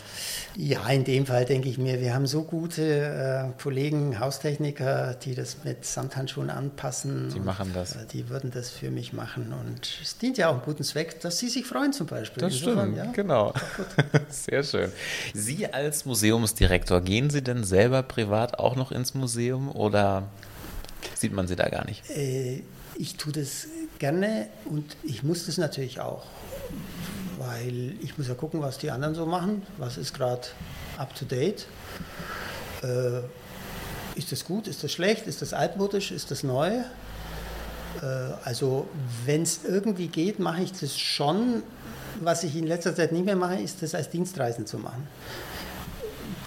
Ja, 0.55 0.87
in 0.89 1.03
dem 1.03 1.25
Fall 1.25 1.45
denke 1.45 1.67
ich 1.67 1.77
mir, 1.77 1.99
wir 1.99 2.13
haben 2.13 2.27
so 2.27 2.43
gut 2.43 2.58
gute 2.59 3.53
äh, 3.55 3.61
Kollegen, 3.61 4.19
Haustechniker, 4.19 5.13
die 5.13 5.33
das 5.33 5.63
mit 5.63 5.85
Samthandschuhen 5.85 6.49
anpassen. 6.49 7.31
Die 7.33 7.39
machen 7.39 7.71
das. 7.73 7.93
Und, 7.93 8.01
äh, 8.01 8.05
die 8.11 8.29
würden 8.29 8.51
das 8.51 8.69
für 8.69 8.91
mich 8.91 9.13
machen. 9.13 9.53
Und 9.53 9.99
es 10.01 10.17
dient 10.17 10.37
ja 10.37 10.49
auch 10.49 10.55
einem 10.55 10.63
guten 10.63 10.83
Zweck, 10.83 11.21
dass 11.21 11.39
sie 11.39 11.47
sich 11.47 11.65
freuen 11.65 11.93
zum 11.93 12.07
Beispiel. 12.07 12.41
Das 12.41 12.53
Insofern, 12.53 12.93
stimmt, 12.93 12.97
ja, 12.97 13.11
genau. 13.13 13.53
Sehr 14.29 14.63
schön. 14.63 14.91
Sie 15.33 15.71
als 15.71 16.05
Museumsdirektor, 16.05 17.01
gehen 17.01 17.29
Sie 17.29 17.41
denn 17.41 17.63
selber 17.63 18.03
privat 18.03 18.59
auch 18.59 18.75
noch 18.75 18.91
ins 18.91 19.13
Museum 19.13 19.71
oder 19.73 20.23
sieht 21.15 21.31
man 21.31 21.47
Sie 21.47 21.55
da 21.55 21.69
gar 21.69 21.85
nicht? 21.85 22.09
Äh, 22.09 22.63
ich 22.97 23.15
tue 23.15 23.31
das 23.31 23.67
gerne 23.99 24.47
und 24.65 24.97
ich 25.03 25.23
muss 25.23 25.45
das 25.45 25.57
natürlich 25.57 26.01
auch 26.01 26.25
weil 27.39 27.93
ich 28.01 28.17
muss 28.17 28.27
ja 28.27 28.35
gucken, 28.35 28.61
was 28.61 28.77
die 28.77 28.91
anderen 28.91 29.15
so 29.15 29.25
machen, 29.25 29.63
was 29.77 29.97
ist 29.97 30.13
gerade 30.13 30.41
up 30.97 31.15
to 31.15 31.25
date. 31.25 31.65
Äh, 32.83 33.21
ist 34.15 34.31
das 34.31 34.45
gut, 34.45 34.67
ist 34.67 34.83
das 34.83 34.91
schlecht, 34.91 35.27
ist 35.27 35.41
das 35.41 35.53
altmodisch, 35.53 36.11
ist 36.11 36.31
das 36.31 36.43
neu? 36.43 36.81
Äh, 38.01 38.05
also 38.43 38.87
wenn 39.25 39.43
es 39.43 39.61
irgendwie 39.65 40.07
geht, 40.07 40.39
mache 40.39 40.63
ich 40.63 40.71
das 40.73 40.97
schon. 40.97 41.63
Was 42.21 42.43
ich 42.43 42.55
in 42.55 42.67
letzter 42.67 42.93
Zeit 42.93 43.11
nicht 43.11 43.25
mehr 43.25 43.35
mache, 43.35 43.61
ist 43.61 43.81
das 43.81 43.95
als 43.95 44.09
Dienstreisen 44.09 44.65
zu 44.65 44.77
machen. 44.77 45.07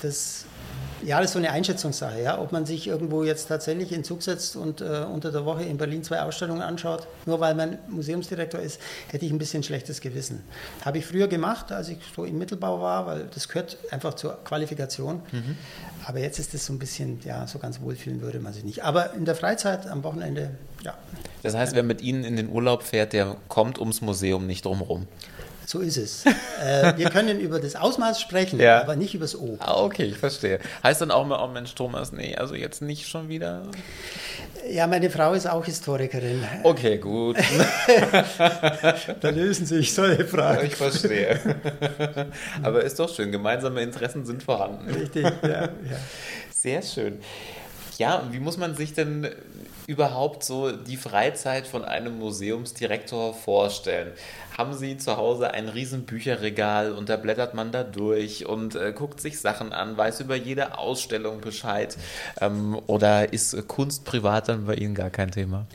Das 0.03 0.45
ja, 1.05 1.19
das 1.19 1.27
ist 1.27 1.33
so 1.33 1.39
eine 1.39 1.51
Einschätzungssache, 1.51 2.23
ja, 2.23 2.39
ob 2.39 2.53
man 2.53 2.67
sich 2.67 2.87
irgendwo 2.87 3.25
jetzt 3.25 3.47
tatsächlich 3.47 3.93
in 3.93 4.05
Zug 4.05 4.23
setzt 4.23 4.57
und 4.57 4.81
äh, 4.81 5.05
unter 5.13 5.33
der 5.33 5.45
Woche 5.45 5.63
in 5.65 5.77
Berlin 5.77 6.05
zwei 6.05 6.23
Ausstellungen 6.23 6.63
anschaut. 6.63 7.07
Nur 7.27 7.41
weil 7.41 7.55
man 7.55 7.79
Museumsdirektor 7.89 8.61
ist, 8.61 8.81
hätte 9.09 9.27
ich 9.27 9.33
ein 9.33 9.39
bisschen 9.39 9.63
schlechtes 9.63 10.01
Gewissen. 10.01 10.43
Habe 10.85 10.99
ich 10.99 11.07
früher 11.07 11.29
gemacht, 11.29 11.73
als 11.73 11.89
ich 11.89 11.99
so 12.15 12.25
im 12.25 12.39
Mittelbau 12.39 12.81
war, 12.81 13.07
weil 13.07 13.27
das 13.35 13.49
gehört 13.49 13.77
einfach 13.91 14.15
zur 14.15 14.39
Qualifikation. 14.45 15.23
Mhm. 15.33 15.57
Aber 16.05 16.19
jetzt 16.19 16.39
ist 16.39 16.55
es 16.55 16.67
so 16.67 16.73
ein 16.73 16.79
bisschen, 16.79 17.21
ja, 17.25 17.47
so 17.47 17.59
ganz 17.59 17.81
wohlfühlen 17.81 18.21
würde 18.21 18.41
man 18.41 18.53
sich 18.53 18.65
nicht. 18.65 18.85
Aber 18.85 19.15
in 19.15 19.25
der 19.25 19.35
Freizeit, 19.35 19.87
am 19.87 20.03
Wochenende, 20.05 20.51
ja. 20.83 20.95
Das 21.43 21.55
heißt, 21.55 21.75
wer 21.75 21.83
mit 21.83 22.01
Ihnen 22.01 22.25
in 22.25 22.37
den 22.37 22.49
Urlaub 22.49 22.83
fährt, 22.83 23.13
der 23.13 23.37
kommt 23.49 23.79
ums 23.79 24.01
Museum 24.01 24.47
nicht 24.47 24.65
drumherum. 24.65 25.07
So 25.73 25.81
ist 25.81 25.97
es. 25.97 26.27
äh, 26.63 26.99
wir 26.99 27.09
können 27.09 27.41
über 27.41 27.59
das 27.59 27.77
Ausmaß 27.77 28.21
sprechen, 28.21 28.61
ja. 28.61 28.83
aber 28.83 28.95
nicht 28.95 29.15
über 29.15 29.25
das 29.25 29.35
O. 29.35 29.57
Ah, 29.59 29.81
okay, 29.81 30.05
ich 30.05 30.19
verstehe. 30.19 30.59
Heißt 30.83 31.01
dann 31.01 31.11
auch 31.11 31.25
mal, 31.25 31.43
oh 31.43 31.49
Mensch, 31.49 31.75
Thomas, 31.75 32.13
nee, 32.13 32.37
also 32.37 32.55
jetzt 32.55 32.83
nicht 32.83 33.09
schon 33.09 33.31
wieder? 33.31 33.63
Ja, 34.71 34.87
meine 34.87 35.09
Frau 35.09 35.33
ist 35.33 35.49
auch 35.49 35.65
Historikerin. 35.65 36.45
Okay, 36.63 36.99
gut. 36.99 37.39
da 39.21 39.31
lösen 39.31 39.65
sich 39.65 39.95
solche 39.95 40.27
Fragen. 40.27 40.67
Ich 40.67 40.77
verstehe. 40.77 41.41
aber 42.63 42.83
ist 42.83 42.99
doch 42.99 43.09
schön, 43.09 43.33
gemeinsame 43.33 43.81
Interessen 43.81 44.27
sind 44.27 44.43
vorhanden. 44.43 44.91
Richtig, 44.93 45.25
ja. 45.25 45.63
ja. 45.63 45.71
Sehr 46.51 46.83
schön. 46.83 47.19
Ja, 47.97 48.29
wie 48.31 48.41
muss 48.41 48.59
man 48.59 48.75
sich 48.75 48.93
denn 48.93 49.27
überhaupt 49.93 50.43
so 50.43 50.73
die 50.73 50.97
Freizeit 50.97 51.67
von 51.67 51.85
einem 51.85 52.19
Museumsdirektor 52.19 53.35
vorstellen? 53.35 54.13
Haben 54.57 54.73
Sie 54.73 54.97
zu 54.97 55.19
Hause 55.19 55.51
ein 55.51 55.69
riesen 55.69 56.07
Bücherregal 56.07 56.93
und 56.93 57.11
da 57.11 57.17
blättert 57.17 57.53
man 57.53 57.73
da 57.73 57.85
durch 57.85 58.47
und 58.47 58.75
äh, 58.75 58.93
guckt 58.93 59.21
sich 59.21 59.39
Sachen 59.39 59.73
an, 59.73 59.97
weiß 59.97 60.21
über 60.21 60.35
jede 60.35 60.79
Ausstellung 60.79 61.43
Bescheid? 61.43 61.99
Ähm, 62.41 62.81
oder 62.87 63.35
ist 63.35 63.69
Kunst 63.69 64.07
privat 64.07 64.49
dann 64.49 64.65
bei 64.65 64.77
Ihnen 64.77 64.95
gar 64.95 65.11
kein 65.11 65.31
Thema? 65.31 65.67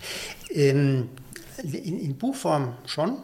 In, 0.50 1.10
in, 1.62 2.00
in 2.00 2.18
Buchform 2.18 2.74
schon, 2.88 3.18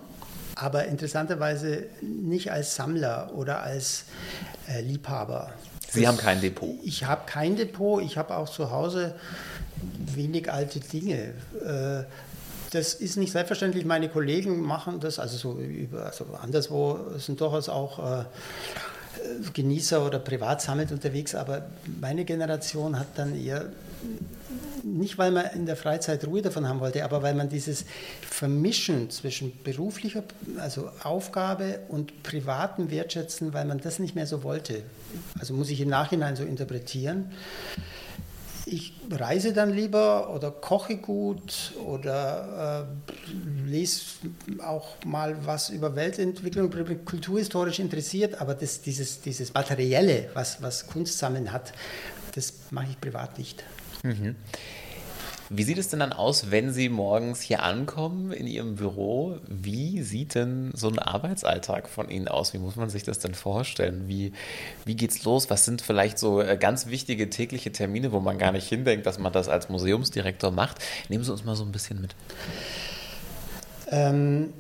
aber 0.56 0.86
interessanterweise 0.86 1.88
nicht 2.02 2.52
als 2.52 2.76
Sammler 2.76 3.32
oder 3.34 3.64
als 3.64 4.06
äh, 4.70 4.82
Liebhaber. 4.82 5.54
Sie 5.94 6.02
das, 6.02 6.10
haben 6.10 6.18
kein 6.18 6.42
Depot? 6.42 6.76
Ich 6.84 7.04
habe 7.06 7.22
kein 7.26 7.56
Depot. 7.56 8.02
Ich 8.04 8.18
habe 8.18 8.36
auch 8.36 8.50
zu 8.50 8.72
Hause 8.72 9.16
wenig 10.16 10.52
alte 10.52 10.80
Dinge. 10.80 11.34
Äh, 11.64 12.04
das 12.72 12.96
ist 12.96 13.18
nicht 13.18 13.32
selbstverständlich. 13.32 13.86
Meine 13.86 14.10
Kollegen 14.10 14.62
machen 14.62 15.00
das, 15.00 15.20
also 15.20 15.38
so 15.38 15.60
über, 15.60 16.08
also 16.08 16.26
anderswo 16.42 17.00
sind 17.18 17.40
durchaus 17.40 17.70
auch 17.70 18.22
äh, 18.22 18.26
Genießer 19.54 20.04
oder 20.06 20.18
Privatsammelt 20.18 20.92
unterwegs, 20.92 21.36
aber 21.36 21.68
meine 22.02 22.26
Generation 22.26 22.98
hat 23.00 23.08
dann 23.16 23.40
eher 23.40 23.68
nicht, 24.84 25.18
weil 25.18 25.32
man 25.32 25.46
in 25.54 25.66
der 25.66 25.76
Freizeit 25.76 26.26
Ruhe 26.26 26.42
davon 26.42 26.68
haben 26.68 26.80
wollte, 26.80 27.04
aber 27.04 27.24
weil 27.24 27.34
man 27.34 27.50
dieses 27.50 27.86
Vermischen 28.22 29.10
zwischen 29.10 29.54
beruflicher 29.64 30.24
also 30.58 30.90
Aufgabe 31.04 31.80
und 31.90 32.24
privatem 32.24 32.92
Wertschätzen, 32.92 33.54
weil 33.54 33.66
man 33.66 33.80
das 33.80 34.00
nicht 34.00 34.16
mehr 34.16 34.28
so 34.28 34.44
wollte. 34.44 34.84
Also 35.40 35.54
muss 35.54 35.70
ich 35.70 35.82
im 35.82 35.90
Nachhinein 35.90 36.36
so 36.36 36.44
interpretieren 36.44 37.32
ich 38.66 38.94
reise 39.12 39.54
dann 39.54 39.74
lieber 39.74 40.34
oder 40.34 40.52
koche 40.52 40.98
gut 40.98 41.74
oder 41.86 42.88
äh, 42.88 43.70
lese 43.70 44.04
auch 44.66 44.96
mal 45.06 45.36
was 45.46 45.70
über 45.70 45.96
Weltentwicklung, 45.96 46.72
kulturhistorisch 47.06 47.80
interessiert, 47.80 48.40
aber 48.40 48.56
das, 48.56 48.82
dieses, 48.82 49.22
dieses 49.22 49.54
Materielle, 49.54 50.30
was, 50.34 50.62
was 50.62 50.88
Kunst 50.88 51.18
sammeln 51.18 51.52
hat, 51.52 51.74
das 52.36 52.54
mache 52.72 52.88
ich 52.92 53.02
privat 53.02 53.38
nicht. 53.38 53.64
Mhm. 54.04 54.36
Wie 55.50 55.64
sieht 55.64 55.78
es 55.78 55.90
denn 55.90 56.00
dann 56.00 56.14
aus, 56.14 56.52
wenn 56.52 56.72
Sie 56.72 56.90
morgens 56.90 57.42
hier 57.42 57.64
ankommen 57.64 58.32
in 58.32 58.48
Ihrem 58.48 58.76
Büro? 58.76 59.38
Wie 59.48 60.02
sieht 60.02 60.36
denn 60.36 60.72
so 60.74 60.88
ein 60.88 60.98
Arbeitsalltag 60.98 61.90
von 61.90 62.10
Ihnen 62.10 62.28
aus? 62.28 62.54
Wie 62.54 62.58
muss 62.58 62.76
man 62.76 62.90
sich 62.90 63.04
das 63.04 63.20
denn 63.20 63.36
vorstellen? 63.36 64.08
Wie, 64.08 64.34
wie 64.86 64.96
geht's 64.96 65.24
los? 65.26 65.50
Was 65.50 65.66
sind 65.66 65.82
vielleicht 65.82 66.18
so 66.18 66.42
äh, 66.42 66.58
ganz 66.58 66.88
wichtige 66.88 67.30
tägliche 67.30 67.72
Termine, 67.72 68.12
wo 68.12 68.20
man 68.20 68.40
gar 68.40 68.52
nicht 68.52 68.68
hindenkt, 68.68 69.06
dass 69.06 69.20
man 69.20 69.32
das 69.32 69.48
als 69.48 69.70
Museumsdirektor 69.70 70.50
macht? 70.50 70.80
Nehmen 71.10 71.24
Sie 71.24 71.32
uns 71.32 71.44
mal 71.44 71.56
so 71.56 71.64
ein 71.64 71.72
bisschen 71.72 72.02
mit. 72.02 72.16
Ähm, 73.92 74.54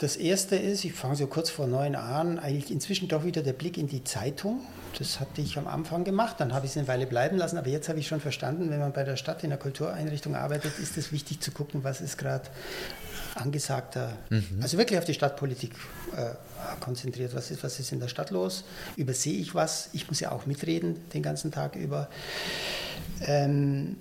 das 0.00 0.16
erste 0.16 0.56
ist, 0.56 0.84
ich 0.84 0.92
fange 0.92 1.16
so 1.16 1.26
kurz 1.26 1.48
vor 1.48 1.66
neun 1.66 1.94
an, 1.94 2.38
eigentlich 2.38 2.70
inzwischen 2.70 3.08
doch 3.08 3.24
wieder 3.24 3.42
der 3.42 3.54
Blick 3.54 3.78
in 3.78 3.86
die 3.86 4.04
Zeitung. 4.04 4.60
Das 4.98 5.18
hatte 5.18 5.40
ich 5.40 5.58
am 5.58 5.66
Anfang 5.66 6.04
gemacht, 6.04 6.36
dann 6.38 6.54
habe 6.54 6.66
ich 6.66 6.72
es 6.72 6.78
eine 6.78 6.86
Weile 6.86 7.06
bleiben 7.06 7.36
lassen, 7.36 7.58
aber 7.58 7.68
jetzt 7.68 7.88
habe 7.88 7.98
ich 7.98 8.06
schon 8.06 8.20
verstanden, 8.20 8.70
wenn 8.70 8.78
man 8.78 8.92
bei 8.92 9.02
der 9.02 9.16
Stadt 9.16 9.42
in 9.42 9.50
der 9.50 9.58
Kultureinrichtung 9.58 10.36
arbeitet, 10.36 10.78
ist 10.78 10.96
es 10.96 11.10
wichtig 11.10 11.40
zu 11.40 11.50
gucken, 11.50 11.82
was 11.82 12.00
ist 12.00 12.16
gerade 12.16 12.48
angesagter, 13.34 14.12
mhm. 14.30 14.60
also 14.62 14.78
wirklich 14.78 14.98
auf 14.98 15.04
die 15.04 15.14
Stadtpolitik 15.14 15.72
äh, 16.16 16.34
konzentriert. 16.80 17.34
Was 17.34 17.50
ist, 17.50 17.62
was 17.64 17.80
ist 17.80 17.92
in 17.92 18.00
der 18.00 18.08
Stadt 18.08 18.30
los? 18.30 18.64
Übersehe 18.96 19.34
ich 19.34 19.54
was? 19.54 19.90
Ich 19.92 20.08
muss 20.08 20.20
ja 20.20 20.32
auch 20.32 20.46
mitreden 20.46 20.96
den 21.10 21.22
ganzen 21.22 21.50
Tag 21.50 21.76
über. 21.76 22.08
Ähm, 23.22 23.96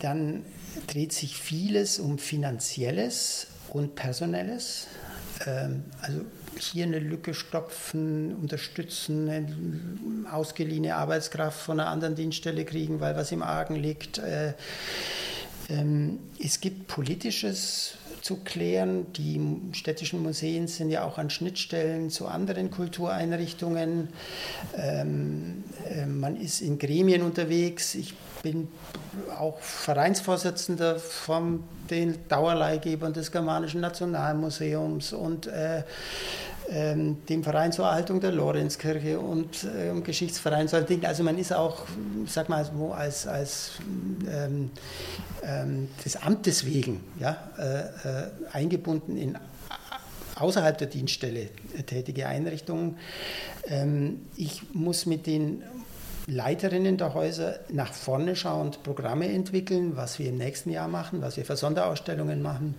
dann 0.00 0.44
dreht 0.86 1.12
sich 1.12 1.36
vieles 1.36 1.98
um 1.98 2.18
Finanzielles 2.18 3.48
und 3.68 3.94
Personelles. 3.94 4.86
Ähm, 5.46 5.84
also 6.00 6.22
hier 6.58 6.84
eine 6.84 6.98
Lücke 6.98 7.34
stopfen, 7.34 8.34
unterstützen, 8.34 10.26
ausgeliehene 10.30 10.96
Arbeitskraft 10.96 11.60
von 11.60 11.80
einer 11.80 11.88
anderen 11.88 12.14
Dienststelle 12.14 12.64
kriegen, 12.64 13.00
weil 13.00 13.16
was 13.16 13.32
im 13.32 13.42
Argen 13.42 13.76
liegt. 13.76 14.18
Äh, 14.18 14.54
ähm, 15.68 16.18
es 16.38 16.60
gibt 16.60 16.88
politisches 16.88 17.94
zu 18.20 18.36
klären. 18.36 19.12
Die 19.14 19.40
städtischen 19.72 20.22
Museen 20.22 20.68
sind 20.68 20.90
ja 20.90 21.04
auch 21.04 21.18
an 21.18 21.30
Schnittstellen 21.30 22.10
zu 22.10 22.26
anderen 22.26 22.70
Kultureinrichtungen. 22.70 24.08
Ähm, 24.76 25.64
äh, 25.88 26.06
man 26.06 26.36
ist 26.36 26.60
in 26.60 26.78
Gremien 26.78 27.22
unterwegs. 27.22 27.94
Ich 27.94 28.14
bin 28.42 28.68
auch 29.38 29.58
Vereinsvorsitzender 29.60 30.98
von 30.98 31.64
den 31.90 32.16
Dauerleihgebern 32.28 33.12
des 33.12 33.32
Germanischen 33.32 33.80
Nationalmuseums 33.80 35.12
und 35.12 35.46
äh, 35.46 35.82
dem 36.70 37.42
Verein 37.42 37.72
zur 37.72 37.86
Erhaltung 37.86 38.20
der 38.20 38.30
Lorenzkirche 38.30 39.18
und 39.18 39.66
ähm, 39.76 40.04
Geschichtsverein. 40.04 40.68
So 40.68 40.80
Dinge. 40.80 41.08
Also 41.08 41.24
man 41.24 41.36
ist 41.36 41.52
auch, 41.52 41.84
sag 42.26 42.48
mal, 42.48 42.64
so 42.64 42.92
als, 42.92 43.26
als 43.26 43.72
ähm, 44.30 44.70
ähm, 45.42 45.88
des 46.04 46.16
Amtes 46.16 46.64
wegen 46.66 47.00
ja, 47.18 47.36
äh, 47.58 47.80
äh, 47.80 48.30
eingebunden 48.52 49.16
in 49.16 49.36
außerhalb 50.36 50.78
der 50.78 50.86
Dienststelle 50.86 51.48
tätige 51.86 52.26
Einrichtungen. 52.26 52.96
Ähm, 53.66 54.22
ich 54.36 54.62
muss 54.72 55.06
mit 55.06 55.26
den 55.26 55.62
Leiterinnen 56.26 56.96
der 56.96 57.14
Häuser 57.14 57.58
nach 57.70 57.92
vorne 57.92 58.36
schauend 58.36 58.82
Programme 58.82 59.28
entwickeln, 59.28 59.96
was 59.96 60.18
wir 60.18 60.28
im 60.28 60.38
nächsten 60.38 60.70
Jahr 60.70 60.88
machen, 60.88 61.20
was 61.20 61.36
wir 61.36 61.44
für 61.44 61.56
Sonderausstellungen 61.56 62.40
machen. 62.40 62.74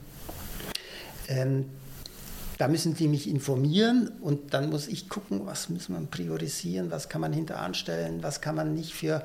Ähm, 2.62 2.68
da 2.68 2.68
müssen 2.68 2.94
die 2.94 3.08
mich 3.08 3.28
informieren 3.28 4.12
und 4.22 4.54
dann 4.54 4.70
muss 4.70 4.88
ich 4.88 5.10
gucken, 5.10 5.42
was 5.46 5.70
muss 5.70 5.90
man 5.90 6.08
priorisieren, 6.08 6.92
was 6.92 7.10
kann 7.10 7.22
man 7.22 7.34
hinter 7.34 7.60
anstellen, 7.60 8.22
was 8.22 8.40
kann 8.40 8.56
man 8.56 8.76
nicht 8.76 8.94
für 8.94 9.24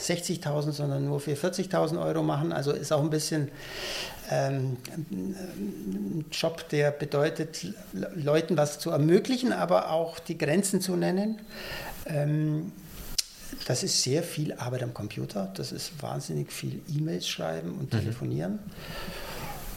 60.000, 0.00 0.72
sondern 0.72 1.04
nur 1.04 1.20
für 1.20 1.34
40.000 1.34 2.02
Euro 2.02 2.22
machen. 2.22 2.52
Also 2.52 2.72
ist 2.72 2.90
auch 2.90 3.02
ein 3.02 3.10
bisschen 3.10 3.50
ähm, 4.30 4.78
ein 5.10 6.24
Job, 6.32 6.68
der 6.70 6.90
bedeutet, 6.90 7.66
Leuten 8.14 8.56
was 8.56 8.78
zu 8.78 8.90
ermöglichen, 8.90 9.52
aber 9.52 9.90
auch 9.90 10.18
die 10.18 10.38
Grenzen 10.38 10.80
zu 10.80 10.96
nennen. 10.96 11.38
Ähm, 12.06 12.72
das 13.66 13.82
ist 13.82 14.02
sehr 14.02 14.22
viel 14.22 14.54
Arbeit 14.54 14.82
am 14.84 14.94
Computer. 14.94 15.52
Das 15.54 15.70
ist 15.70 16.02
wahnsinnig 16.02 16.50
viel 16.50 16.80
E-Mails 16.88 17.28
schreiben 17.28 17.72
und 17.72 17.92
mhm. 17.92 17.98
telefonieren. 17.98 18.52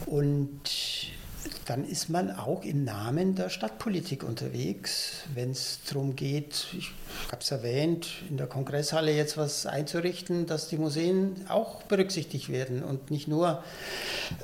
Mhm. 0.06 0.12
Und 0.12 0.70
dann 1.66 1.84
ist 1.84 2.08
man 2.08 2.30
auch 2.30 2.62
im 2.64 2.84
Namen 2.84 3.34
der 3.34 3.48
Stadtpolitik 3.48 4.22
unterwegs, 4.22 5.22
wenn 5.34 5.50
es 5.50 5.78
darum 5.88 6.14
geht, 6.14 6.66
ich 6.76 6.90
habe 7.28 7.40
es 7.40 7.50
erwähnt, 7.50 8.08
in 8.28 8.36
der 8.36 8.46
Kongresshalle 8.46 9.12
jetzt 9.12 9.36
was 9.36 9.66
einzurichten, 9.66 10.46
dass 10.46 10.68
die 10.68 10.76
Museen 10.76 11.46
auch 11.48 11.82
berücksichtigt 11.84 12.50
werden 12.50 12.82
und 12.82 13.10
nicht 13.10 13.28
nur 13.28 13.62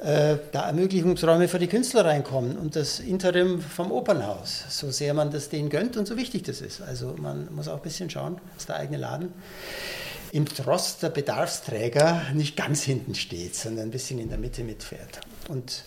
äh, 0.02 0.36
da 0.52 0.66
Ermöglichungsräume 0.66 1.48
für 1.48 1.58
die 1.58 1.66
Künstler 1.66 2.04
reinkommen 2.04 2.56
und 2.56 2.76
das 2.76 3.00
Interim 3.00 3.60
vom 3.60 3.92
Opernhaus, 3.92 4.64
so 4.68 4.90
sehr 4.90 5.14
man 5.14 5.30
das 5.30 5.48
denen 5.48 5.68
gönnt 5.68 5.96
und 5.96 6.06
so 6.06 6.16
wichtig 6.16 6.44
das 6.44 6.60
ist. 6.60 6.80
Also 6.80 7.14
man 7.18 7.52
muss 7.54 7.68
auch 7.68 7.76
ein 7.76 7.82
bisschen 7.82 8.10
schauen, 8.10 8.38
dass 8.56 8.66
der 8.66 8.76
eigene 8.76 8.98
Laden 8.98 9.32
im 10.32 10.46
Trost 10.46 11.02
der 11.02 11.10
Bedarfsträger 11.10 12.22
nicht 12.34 12.56
ganz 12.56 12.82
hinten 12.82 13.14
steht, 13.14 13.56
sondern 13.56 13.88
ein 13.88 13.90
bisschen 13.90 14.18
in 14.18 14.28
der 14.28 14.38
Mitte 14.38 14.62
mitfährt. 14.62 15.20
Und 15.48 15.84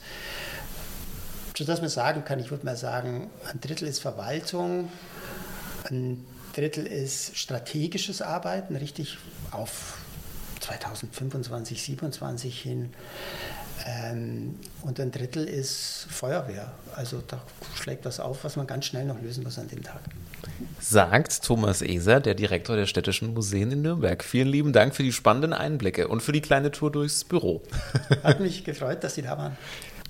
sodass 1.56 1.82
man 1.82 1.90
sagen 1.90 2.26
kann, 2.26 2.40
ich 2.40 2.52
würde 2.52 2.66
mal 2.66 2.78
sagen, 2.78 3.30
ein 3.52 3.60
Drittel 3.62 3.88
ist 3.88 4.00
Verwaltung, 4.00 4.90
ein 5.90 6.26
Drittel 6.54 6.86
ist 6.86 7.38
strategisches 7.38 8.22
Arbeiten, 8.22 8.76
richtig 8.76 9.18
auf 9.52 9.98
2025, 10.60 11.78
2027 11.78 12.62
hin. 12.62 12.94
Ähm, 13.86 14.60
und 14.84 15.00
ein 15.00 15.12
Drittel 15.12 15.46
ist 15.46 16.08
Feuerwehr. 16.10 16.72
Also 16.96 17.22
da 17.28 17.42
schlägt 17.76 18.06
was 18.06 18.20
auf, 18.20 18.44
was 18.44 18.56
man 18.56 18.68
ganz 18.68 18.86
schnell 18.86 19.06
noch 19.06 19.20
lösen 19.22 19.44
muss 19.44 19.60
an 19.60 19.68
dem 19.68 19.84
Tag. 19.84 20.02
Sagt 20.80 21.44
Thomas 21.44 21.82
Eser, 21.82 22.20
der 22.20 22.36
Direktor 22.36 22.76
der 22.76 22.86
Städtischen 22.86 23.34
Museen 23.34 23.72
in 23.72 23.82
Nürnberg. 23.82 24.24
Vielen 24.24 24.48
lieben 24.48 24.74
Dank 24.74 24.96
für 24.96 25.04
die 25.04 25.12
spannenden 25.12 25.54
Einblicke 25.54 26.08
und 26.08 26.22
für 26.22 26.32
die 26.32 26.42
kleine 26.42 26.72
Tour 26.72 26.92
durchs 26.92 27.24
Büro. 27.24 27.64
Hat 28.24 28.40
mich 28.40 28.64
gefreut, 28.64 29.04
dass 29.04 29.16
Sie 29.16 29.22
da 29.22 29.38
waren. 29.38 29.58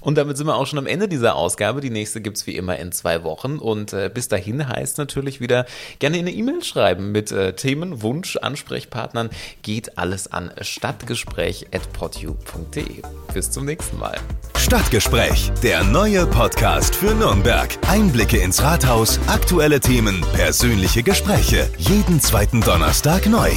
Und 0.03 0.17
damit 0.17 0.37
sind 0.37 0.47
wir 0.47 0.55
auch 0.55 0.67
schon 0.67 0.79
am 0.79 0.85
Ende 0.85 1.07
dieser 1.07 1.35
Ausgabe. 1.35 1.81
Die 1.81 1.89
nächste 1.89 2.21
gibt 2.21 2.37
es 2.37 2.45
wie 2.45 2.55
immer 2.55 2.77
in 2.77 2.91
zwei 2.91 3.23
Wochen. 3.23 3.57
Und 3.57 3.93
äh, 3.93 4.11
bis 4.13 4.27
dahin 4.27 4.67
heißt 4.67 4.97
natürlich 4.97 5.39
wieder 5.39 5.65
gerne 5.99 6.17
eine 6.17 6.31
E-Mail 6.31 6.63
schreiben 6.63 7.11
mit 7.11 7.31
äh, 7.31 7.53
Themen, 7.53 8.01
Wunsch, 8.01 8.37
Ansprechpartnern. 8.37 9.29
Geht 9.61 9.97
alles 9.97 10.31
an 10.31 10.51
stadtgespräch.podu.de. 10.59 13.01
Bis 13.33 13.49
zum 13.49 13.65
nächsten 13.65 13.97
Mal. 13.97 14.17
Stadtgespräch, 14.57 15.51
der 15.61 15.83
neue 15.83 16.25
Podcast 16.27 16.95
für 16.95 17.13
Nürnberg. 17.13 17.69
Einblicke 17.87 18.37
ins 18.37 18.61
Rathaus, 18.61 19.19
aktuelle 19.27 19.79
Themen, 19.79 20.21
persönliche 20.33 21.03
Gespräche. 21.03 21.69
Jeden 21.77 22.19
zweiten 22.19 22.61
Donnerstag 22.61 23.27
neu. 23.27 23.51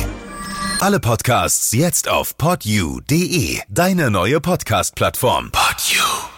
Alle 0.80 1.00
Podcasts 1.00 1.72
jetzt 1.72 2.08
auf 2.08 2.36
podu.de, 2.36 3.60
deine 3.68 4.10
neue 4.10 4.40
Podcast-Plattform. 4.40 5.50
Podu. 5.50 6.35